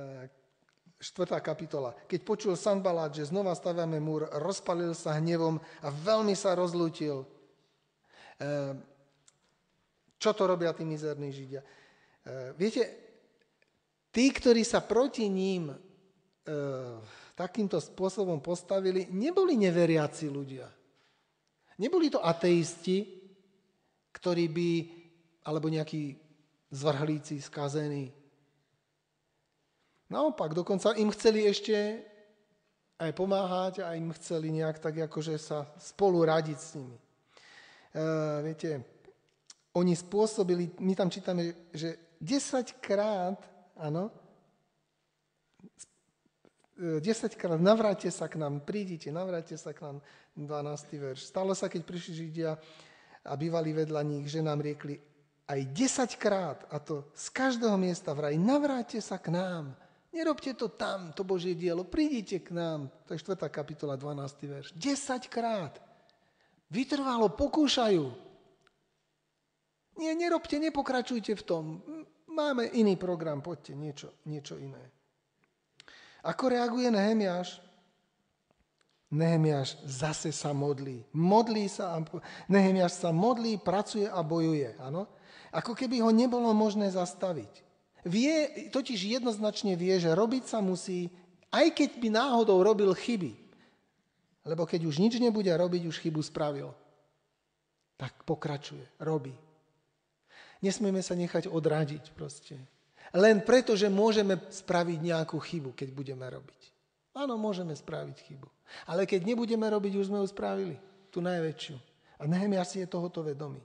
[1.01, 1.97] štvrtá kapitola.
[2.05, 7.25] Keď počul Sanbalát, že znova staviame múr, rozpalil sa hnevom a veľmi sa rozlútil.
[8.38, 8.77] E,
[10.21, 11.65] čo to robia tí mizerní Židia?
[11.65, 11.67] E,
[12.53, 12.86] viete,
[14.13, 15.73] tí, ktorí sa proti ním
[17.33, 20.69] takýmto spôsobom postavili, neboli neveriaci ľudia.
[21.81, 23.01] Neboli to ateisti,
[24.13, 24.69] ktorí by,
[25.49, 26.24] alebo nejakí
[26.76, 28.11] zvrhlíci, skazení.
[30.11, 32.03] Naopak, dokonca im chceli ešte
[32.99, 36.95] aj pomáhať a im chceli nejak tak akože sa spolu radiť s nimi.
[36.95, 37.01] E,
[38.43, 38.69] viete,
[39.76, 43.39] oni spôsobili, my tam čítame, že 10 krát,
[43.76, 44.11] áno,
[46.76, 47.01] 10
[47.39, 49.97] krát navráte sa k nám, prídite, navráte sa k nám,
[50.36, 50.91] 12.
[50.99, 51.32] verš.
[51.32, 52.59] Stalo sa, keď prišli Židia
[53.23, 54.99] a bývali vedľa nich, že nám riekli,
[55.46, 59.78] aj 10 krát, a to z každého miesta vraj, navráte sa k nám.
[60.10, 62.88] Nerobte to tam, to Božie dielo, prídite k nám.
[63.06, 63.36] To je 4.
[63.52, 64.48] kapitola, 12.
[64.48, 64.68] verš.
[64.72, 65.76] 10 krát.
[66.72, 68.06] Vytrvalo, pokúšajú.
[70.00, 71.64] Nie, nerobte, nepokračujte v tom.
[72.32, 74.82] Máme iný program, poďte, niečo, niečo iné.
[76.26, 77.62] Ako reaguje Nehemiáš?
[79.14, 81.06] Nehemiáš zase sa modlí.
[81.14, 82.02] Modlí sa,
[82.50, 84.74] Nehemiáš sa modlí, pracuje a bojuje.
[84.82, 85.06] Áno?
[85.56, 87.64] Ako keby ho nebolo možné zastaviť.
[88.03, 91.08] Vie, totiž jednoznačne vie, že robiť sa musí,
[91.49, 93.32] aj keď by náhodou robil chyby.
[94.45, 96.76] Lebo keď už nič nebude robiť, už chybu spravil.
[97.95, 99.34] Tak pokračuje, robí.
[100.60, 102.60] Nesmieme sa nechať odradiť proste.
[103.16, 106.62] Len preto, že môžeme spraviť nejakú chybu, keď budeme robiť.
[107.16, 108.47] Áno, môžeme spraviť chybu.
[108.91, 110.76] Ale keď nebudeme robiť, už sme ju spravili.
[111.10, 111.80] Tú najväčšiu.
[112.20, 113.64] A Nehemiáš si je tohoto vedomý.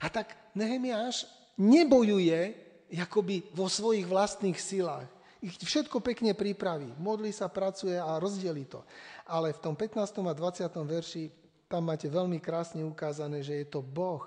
[0.00, 2.54] A tak Nehemiáš nebojuje
[2.94, 5.08] akoby vo svojich vlastných silách.
[5.44, 8.80] Ich všetko pekne pripraví, modlí sa, pracuje a rozdelí to.
[9.28, 10.00] Ale v tom 15.
[10.02, 10.70] a 20.
[10.82, 11.24] verši
[11.66, 14.22] tam máte veľmi krásne ukázané, že je to Boh,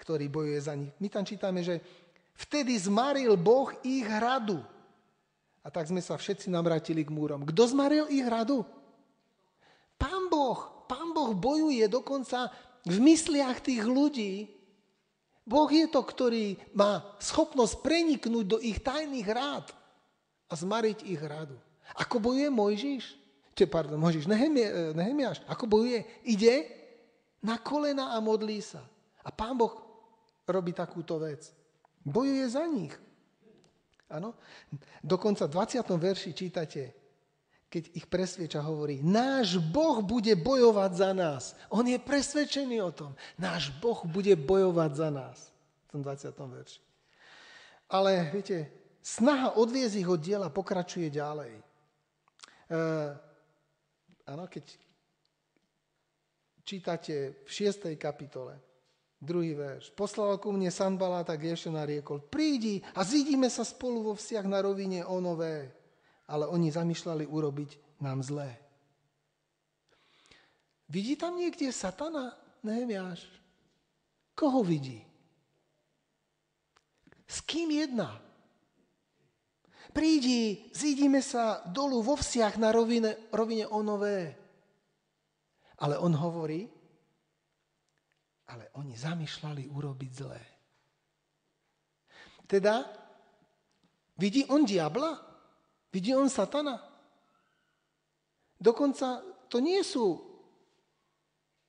[0.00, 0.92] ktorý bojuje za nich.
[0.98, 1.84] My tam čítame, že
[2.36, 4.64] vtedy zmaril Boh ich hradu.
[5.62, 7.44] A tak sme sa všetci navratili k múrom.
[7.44, 8.64] Kto zmaril ich hradu?
[10.00, 10.88] Pán Boh.
[10.88, 12.48] Pán Boh bojuje dokonca
[12.88, 14.48] v mysliach tých ľudí.
[15.48, 19.72] Boh je to, ktorý má schopnosť preniknúť do ich tajných rád
[20.44, 21.56] a zmariť ich radu.
[21.96, 23.04] Ako bojuje Mojžiš?
[23.56, 25.40] Če, pardon, Mojžiš, Nehemia, Nehemiáš.
[25.48, 26.04] Ako bojuje?
[26.28, 26.68] Ide
[27.40, 28.84] na kolena a modlí sa.
[29.24, 29.72] A pán Boh
[30.44, 31.48] robí takúto vec.
[32.04, 32.92] Bojuje za nich.
[34.12, 34.36] Áno?
[35.00, 35.80] Dokonca v 20.
[35.96, 37.07] verši čítate,
[37.68, 41.52] keď ich presvieča, hovorí, náš Boh bude bojovať za nás.
[41.68, 43.12] On je presvedčený o tom.
[43.36, 45.52] Náš Boh bude bojovať za nás.
[45.88, 46.32] V tom 20.
[46.32, 46.80] verši.
[47.92, 48.72] Ale viete,
[49.04, 51.52] snaha odviezť ich od diela pokračuje ďalej.
[51.56, 51.62] E,
[54.28, 54.64] áno, keď
[56.64, 57.96] čítate v 6.
[58.00, 58.60] kapitole,
[59.20, 64.14] druhý verš, poslal ku mne Sanbala, tak ešte nariekol, prídi a zídime sa spolu vo
[64.16, 65.77] vzťah na rovine o nové.
[66.28, 68.52] Ale oni zamýšľali urobiť nám zlé.
[70.88, 72.36] Vidí tam niekde satana?
[72.64, 73.24] Nehemiáš.
[74.36, 75.04] Koho vidí?
[77.28, 78.16] S kým jedná?
[79.92, 84.36] Prídi, zídime sa dolu vo vzťah na rovine, rovine nové.
[85.80, 86.68] Ale on hovorí,
[88.48, 90.42] ale oni zamýšľali urobiť zlé.
[92.48, 92.88] Teda,
[94.16, 95.27] vidí on diabla?
[95.88, 96.80] Vidí on satana?
[98.58, 100.18] Dokonca to nie sú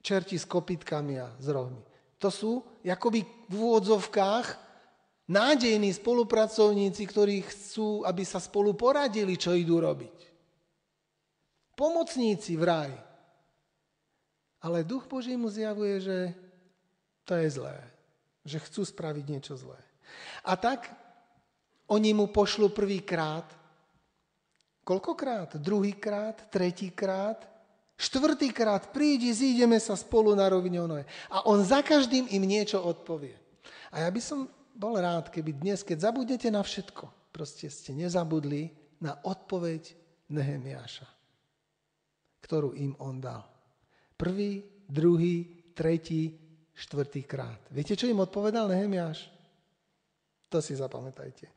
[0.02, 1.84] čerti s kopitkami a s rohmi.
[2.20, 4.48] To sú, akoby v úvodzovkách,
[5.30, 10.18] nádejní spolupracovníci, ktorí chcú, aby sa spolu poradili, čo idú robiť.
[11.78, 12.92] Pomocníci v raj.
[14.60, 16.18] Ale duch Boží mu zjavuje, že
[17.24, 17.78] to je zlé.
[18.44, 19.80] Že chcú spraviť niečo zlé.
[20.44, 20.92] A tak
[21.88, 23.48] oni mu pošlu prvýkrát.
[24.90, 25.62] Koľkokrát?
[25.62, 26.50] Druhýkrát?
[26.50, 27.46] Tretíkrát?
[27.94, 31.06] Štvrtýkrát prídi, zídeme sa spolu na rovine onoje.
[31.30, 33.38] A on za každým im niečo odpovie.
[33.94, 38.74] A ja by som bol rád, keby dnes, keď zabudnete na všetko, proste ste nezabudli
[38.98, 39.94] na odpoveď
[40.32, 41.06] Nehemiáša,
[42.42, 43.46] ktorú im on dal.
[44.18, 46.34] Prvý, druhý, tretí,
[46.74, 47.62] štvrtý krát.
[47.70, 49.28] Viete, čo im odpovedal Nehemiáš?
[50.50, 51.52] To si zapamätajte.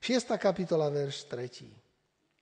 [0.00, 0.32] 6.
[0.40, 1.89] kapitola, verš 3.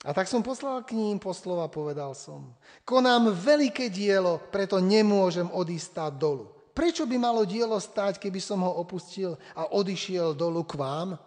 [0.06, 2.54] A tak som poslal k ním poslova, povedal som.
[2.86, 6.54] Konám veľké dielo, preto nemôžem odísť dolu.
[6.70, 11.18] Prečo by malo dielo stáť, keby som ho opustil a odišiel dolu k vám?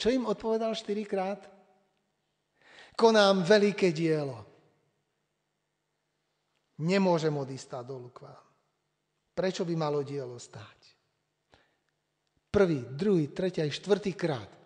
[0.00, 1.44] Čo im odpovedal štyrikrát?
[2.96, 4.40] Konám veľké dielo.
[6.80, 8.44] Nemôžem odísť dolu k vám.
[9.36, 10.80] Prečo by malo dielo stáť?
[12.48, 14.61] Prvý, druhý, tretí aj štvrtý krát.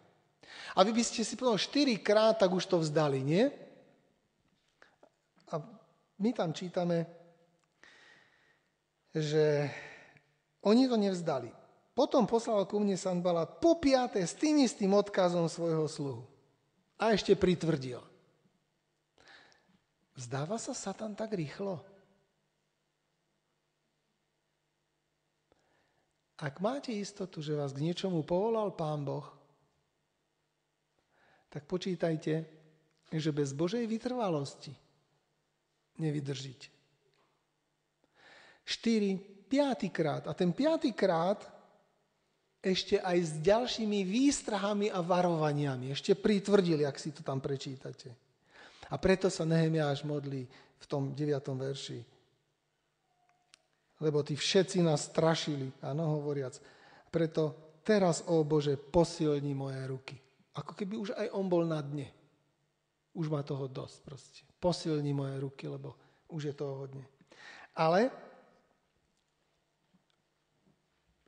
[0.76, 3.48] A vy by ste si povedali krát, tak už to vzdali, nie?
[5.48, 5.56] A
[6.20, 7.08] my tam čítame,
[9.16, 9.72] že
[10.60, 11.48] oni to nevzdali.
[11.96, 16.22] Potom poslal ku mne Sanbala po piaté s tým istým odkazom svojho sluhu.
[17.00, 18.04] A ešte pritvrdil.
[20.16, 21.80] Zdáva sa Satan tak rýchlo?
[26.36, 29.35] Ak máte istotu, že vás k niečomu povolal Pán Boh,
[31.56, 32.44] tak počítajte,
[33.16, 34.76] že bez Božej vytrvalosti
[35.96, 36.68] nevydržíte.
[38.68, 40.28] 4, 5 krát.
[40.28, 41.40] A ten 5 krát
[42.60, 45.96] ešte aj s ďalšími výstrahami a varovaniami.
[45.96, 48.12] Ešte pritvrdili, ak si to tam prečítate.
[48.92, 50.44] A preto sa Nehemiáš modlí
[50.76, 51.40] v tom 9.
[51.56, 52.04] verši.
[54.04, 56.60] Lebo tí všetci nás strašili, áno, hovoriac.
[57.08, 60.25] Preto teraz, ó Bože, posilni moje ruky.
[60.56, 62.08] Ako keby už aj on bol na dne.
[63.12, 64.42] Už má toho dosť proste.
[64.56, 65.96] Posilni moje ruky, lebo
[66.32, 67.04] už je toho hodne.
[67.76, 68.08] Ale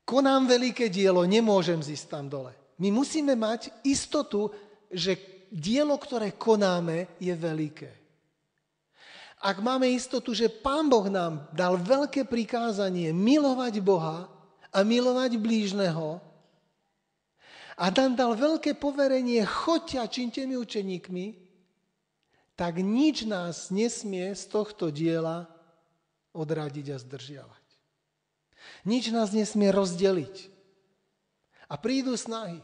[0.09, 2.53] konám veľké dielo, nemôžem zísť tam dole.
[2.81, 4.49] My musíme mať istotu,
[4.89, 5.21] že
[5.53, 7.91] dielo, ktoré konáme, je veľké.
[9.39, 14.27] Ak máme istotu, že Pán Boh nám dal veľké prikázanie milovať Boha
[14.75, 16.19] a milovať blížneho
[17.79, 21.27] a nám dal veľké poverenie choďte a činte mi učeníkmi,
[22.59, 25.47] tak nič nás nesmie z tohto diela
[26.35, 27.65] odradiť a zdržiavať.
[28.83, 30.51] Nič nás nesmie rozdeliť.
[31.71, 32.59] A prídu snahy.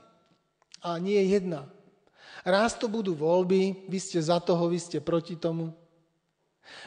[0.82, 1.70] A nie jedna.
[2.42, 5.72] Raz to budú voľby, vy ste za toho, vy ste proti tomu.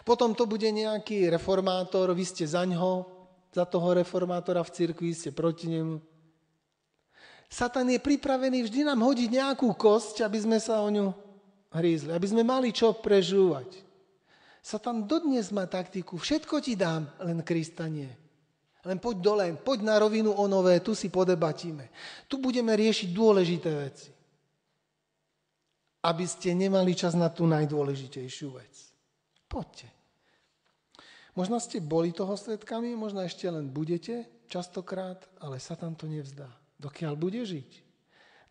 [0.04, 3.08] Potom to bude nejaký reformátor, vy ste za ňo,
[3.56, 6.17] za toho reformátora v cirkvi, ste proti nemu.
[7.48, 11.16] Satan je pripravený vždy nám hodiť nejakú kosť, aby sme sa o ňu
[11.72, 13.88] hrízli, aby sme mali čo prežúvať.
[14.60, 18.12] Satan dodnes má taktiku, všetko ti dám, len Krista nie.
[18.84, 21.92] Len poď dole, poď na rovinu o nové, tu si podebatíme.
[22.28, 24.12] Tu budeme riešiť dôležité veci.
[26.04, 28.74] Aby ste nemali čas na tú najdôležitejšiu vec.
[29.48, 29.92] Poďte.
[31.36, 36.48] Možno ste boli toho svetkami, možno ešte len budete častokrát, ale Satan to nevzdá.
[36.78, 37.82] Dokiaľ bude žiť,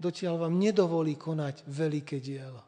[0.02, 2.58] dotiaľ vám nedovolí konať veľké dielo.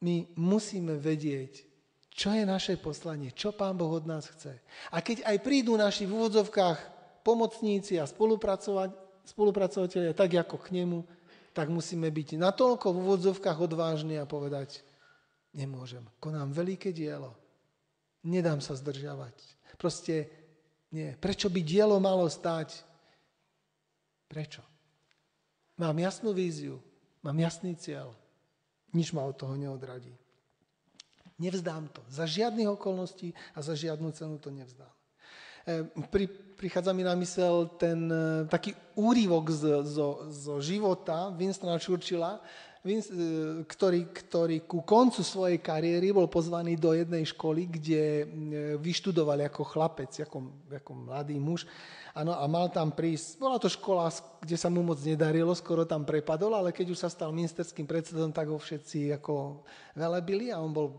[0.00, 1.66] My musíme vedieť,
[2.10, 4.60] čo je naše poslanie, čo Pán Boh od nás chce.
[4.94, 6.78] A keď aj prídu naši v úvodzovkách
[7.20, 11.04] pomocníci a spolupracovateľia tak ako k nemu,
[11.52, 14.80] tak musíme byť natoľko v úvodzovkách odvážni a povedať,
[15.52, 17.36] nemôžem, konám veľké dielo,
[18.24, 19.34] nedám sa zdržiavať.
[19.76, 20.30] Proste
[20.94, 21.16] nie.
[21.18, 22.89] Prečo by dielo malo stáť
[24.30, 24.62] Prečo?
[25.74, 26.78] Mám jasnú víziu,
[27.26, 28.14] mám jasný cieľ.
[28.94, 30.14] Nič ma od toho neodradí.
[31.42, 32.04] Nevzdám to.
[32.06, 34.92] Za žiadnych okolností a za žiadnu cenu to nevzdám.
[35.66, 41.80] E, pri, prichádza mi na mysel ten e, taký úrivok z, zo, zo života Winstona
[41.80, 42.38] Churchilla,
[42.80, 48.24] ktorý, ktorý ku koncu svojej kariéry bol pozvaný do jednej školy, kde e,
[48.80, 51.68] vyštudoval ako chlapec, ako, ako mladý muž.
[52.16, 53.36] Ano, a mal tam prísť.
[53.36, 54.08] Bola to škola,
[54.40, 58.32] kde sa mu moc nedarilo, skoro tam prepadol, ale keď už sa stal ministerským predsedom,
[58.32, 59.60] tak ho všetci ako
[59.92, 60.96] velebili a on bol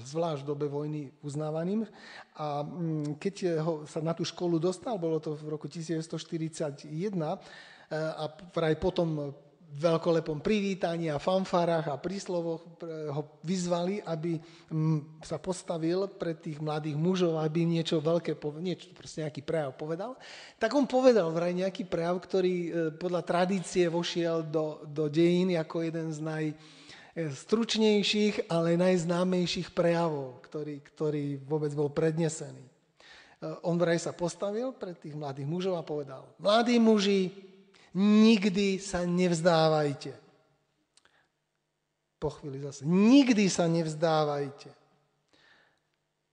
[0.00, 1.84] zvlášť v dobe vojny uznávaným.
[2.40, 7.36] A mm, keď ho, sa na tú školu dostal, bolo to v roku 1941, e,
[7.92, 9.36] a vraj potom
[9.74, 12.62] veľkolepom privítaní a fanfárach a príslovoch
[13.10, 14.38] ho vyzvali, aby
[14.70, 19.74] mm, sa postavil pred tých mladých mužov, aby im niečo veľké, niečo, proste nejaký prejav
[19.74, 20.14] povedal.
[20.62, 25.82] Tak on povedal vraj nejaký prejav, ktorý e, podľa tradície vošiel do, do dejín ako
[25.82, 32.62] jeden z najstručnejších, ale najznámejších prejavov, ktorý, ktorý vôbec bol prednesený.
[32.62, 32.70] E,
[33.66, 37.50] on vraj sa postavil pred tých mladých mužov a povedal, mladí muži,
[37.94, 40.12] nikdy sa nevzdávajte.
[42.18, 44.70] Po chvíli zase, nikdy sa nevzdávajte.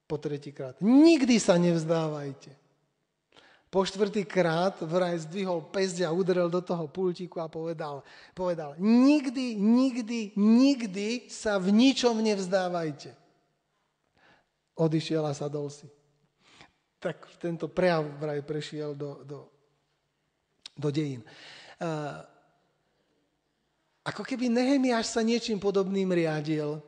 [0.07, 2.57] Po tretíkrát, nikdy sa nevzdávajte.
[3.71, 8.03] Po štvrtýkrát vraj zdvihol pesť a udrel do toho pultíku a povedal,
[8.35, 13.15] povedal, nikdy, nikdy, nikdy sa v ničom nevzdávajte.
[14.75, 15.87] Odišiel a sadol si.
[16.99, 19.50] Tak tento prejav vraj prešiel do, do
[20.77, 21.21] do dejín.
[24.01, 26.81] Ako keby Nehemiáš sa niečím podobným riadil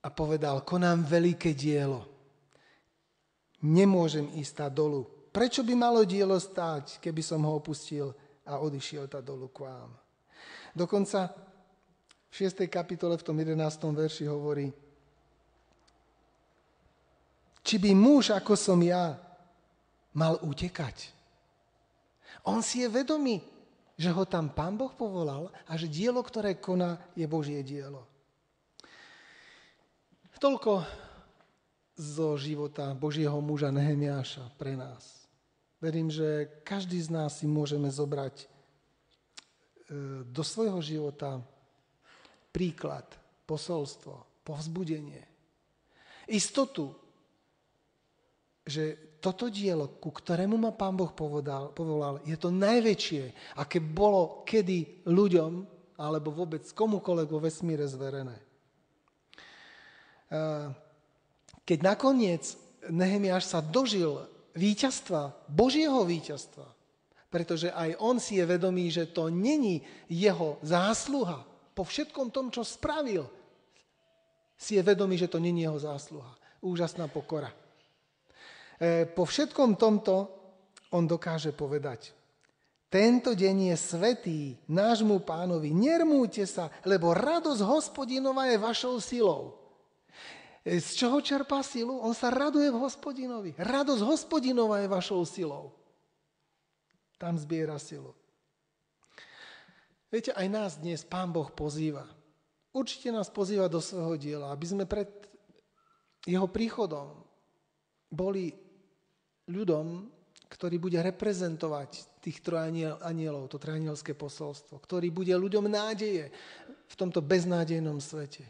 [0.00, 2.08] a povedal, konám veľké dielo.
[3.60, 5.04] Nemôžem ísť tá dolu.
[5.32, 8.14] Prečo by malo dielo stáť, keby som ho opustil
[8.46, 9.90] a odišiel tá dolu k vám?
[10.72, 11.28] Dokonca
[12.28, 12.68] v 6.
[12.68, 13.56] kapitole v tom 11.
[13.96, 14.68] verši hovorí,
[17.64, 19.16] či by muž ako som ja
[20.14, 21.15] mal utekať.
[22.46, 23.42] On si je vedomý,
[23.98, 28.06] že ho tam Pán Boh povolal a že dielo, ktoré koná, je Božie dielo.
[30.36, 30.84] Toľko
[31.96, 35.26] zo života Božieho muža Nehemiáša pre nás.
[35.80, 38.46] Verím, že každý z nás si môžeme zobrať e,
[40.28, 41.40] do svojho života
[42.52, 43.08] príklad,
[43.48, 45.24] posolstvo, povzbudenie.
[46.28, 46.92] Istotu,
[48.66, 54.42] že toto dielo, ku ktorému ma Pán Boh povedal, povolal, je to najväčšie, aké bolo
[54.42, 55.52] kedy ľuďom,
[55.96, 58.36] alebo vôbec komukoľvek vo vesmíre zverené.
[61.64, 62.42] Keď nakoniec
[62.90, 64.20] Nehemiáš sa dožil
[64.52, 66.68] víťazstva, Božieho víťazstva,
[67.32, 71.42] pretože aj on si je vedomý, že to není jeho zásluha.
[71.74, 73.26] Po všetkom tom, čo spravil,
[74.56, 76.32] si je vedomý, že to není jeho zásluha.
[76.62, 77.52] Úžasná pokora.
[78.76, 80.14] E, po všetkom tomto
[80.92, 82.12] on dokáže povedať,
[82.86, 89.56] tento deň je svetý nášmu pánovi, nermúte sa, lebo radosť hospodinova je vašou silou.
[90.60, 91.98] E, z čoho čerpá silu?
[92.02, 93.50] On sa raduje v hospodinovi.
[93.56, 95.72] Radosť hospodinova je vašou silou.
[97.16, 98.12] Tam zbiera silu.
[100.12, 102.06] Viete, aj nás dnes Pán Boh pozýva.
[102.76, 105.08] Určite nás pozýva do svojho diela, aby sme pred
[106.28, 107.24] jeho príchodom
[108.10, 108.65] boli
[109.46, 110.10] ľudom,
[110.46, 116.30] ktorý bude reprezentovať tých trojanielov, to trojanielské posolstvo, ktorý bude ľuďom nádeje
[116.86, 118.46] v tomto beznádejnom svete.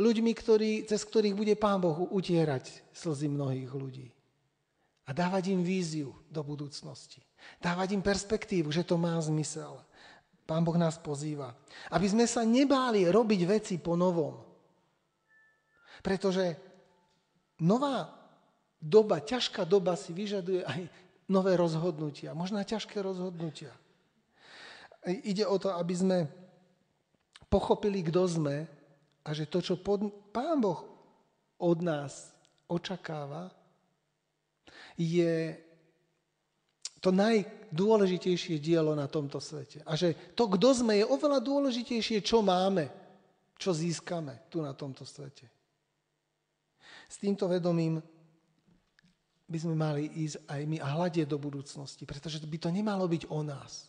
[0.00, 4.08] Ľuďmi, ktorý, cez ktorých bude Pán Boh utierať slzy mnohých ľudí.
[5.06, 7.22] A dávať im víziu do budúcnosti.
[7.62, 9.78] Dávať im perspektívu, že to má zmysel.
[10.42, 11.54] Pán Boh nás pozýva.
[11.94, 14.42] Aby sme sa nebáli robiť veci po novom.
[16.02, 16.58] Pretože
[17.62, 18.15] nová
[18.86, 20.80] doba, ťažká doba si vyžaduje aj
[21.26, 22.38] nové rozhodnutia.
[22.38, 23.74] Možná ťažké rozhodnutia.
[25.06, 26.18] Ide o to, aby sme
[27.50, 28.56] pochopili, kto sme
[29.26, 30.86] a že to, čo pod, Pán Boh
[31.58, 32.30] od nás
[32.70, 33.50] očakáva,
[34.98, 35.54] je
[37.02, 39.82] to najdôležitejšie dielo na tomto svete.
[39.86, 42.90] A že to, kto sme, je oveľa dôležitejšie, čo máme,
[43.54, 45.46] čo získame tu na tomto svete.
[47.06, 48.02] S týmto vedomím
[49.46, 53.30] by sme mali ísť aj my a hľadieť do budúcnosti, pretože by to nemalo byť
[53.30, 53.86] o nás,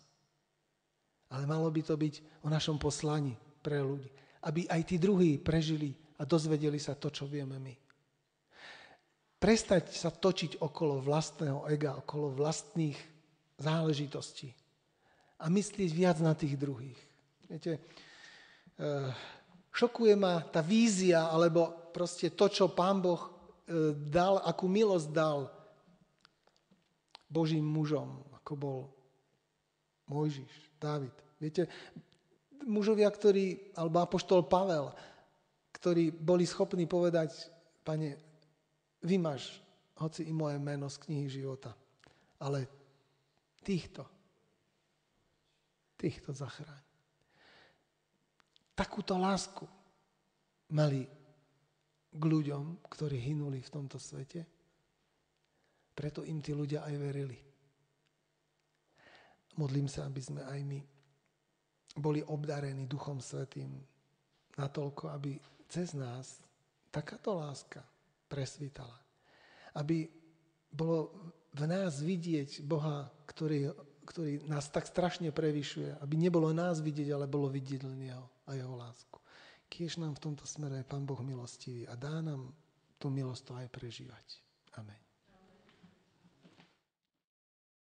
[1.34, 3.34] ale malo by to byť o našom poslani
[3.66, 4.10] pre ľudí
[4.47, 7.76] aby aj tí druhí prežili a dozvedeli sa to, čo vieme my.
[9.38, 12.97] Prestať sa točiť okolo vlastného ega, okolo vlastných
[13.60, 14.49] záležitostí
[15.38, 16.97] a myslieť viac na tých druhých.
[17.45, 19.10] Viete, eh,
[19.70, 23.37] šokuje ma tá vízia, alebo proste to, čo Pán Boh
[24.07, 25.51] dal, akú milosť dal
[27.28, 28.80] Božím mužom, ako bol
[30.07, 31.11] Mojžiš, Dávid.
[31.36, 31.68] Viete,
[32.63, 34.95] mužovia, ktorí, alebo apoštol Pavel,
[35.76, 37.51] ktorí boli schopní povedať,
[37.84, 38.15] pane,
[39.03, 39.59] vymaž
[39.99, 41.76] hoci i moje meno z knihy života.
[42.39, 42.70] Ale
[43.65, 44.05] týchto,
[45.97, 46.84] týchto zachráň.
[48.78, 49.65] Takúto lásku
[50.70, 51.16] mali
[52.18, 54.41] k ľuďom, ktorí hynuli v tomto svete.
[55.93, 57.38] Preto im tí ľudia aj verili.
[59.57, 60.80] Modlím sa, aby sme aj my
[61.97, 63.74] boli obdarení Duchom Svetým
[64.57, 66.38] natoľko, aby cez nás
[66.93, 67.82] takáto láska
[68.30, 68.93] presvítala.
[69.74, 70.09] Aby
[70.70, 71.13] bolo
[71.53, 73.74] v nás vidieť Boha, ktorý,
[74.05, 75.97] ktorý nás tak strašne prevyšuje.
[75.97, 79.18] Aby nebolo nás vidieť, ale bolo vidieť len Jeho a Jeho lásku.
[79.68, 82.55] Kiež nám v tomto smere Pán Boh milostivý a dá nám
[82.97, 84.28] tú milosť to aj prežívať.
[84.80, 85.07] Amen.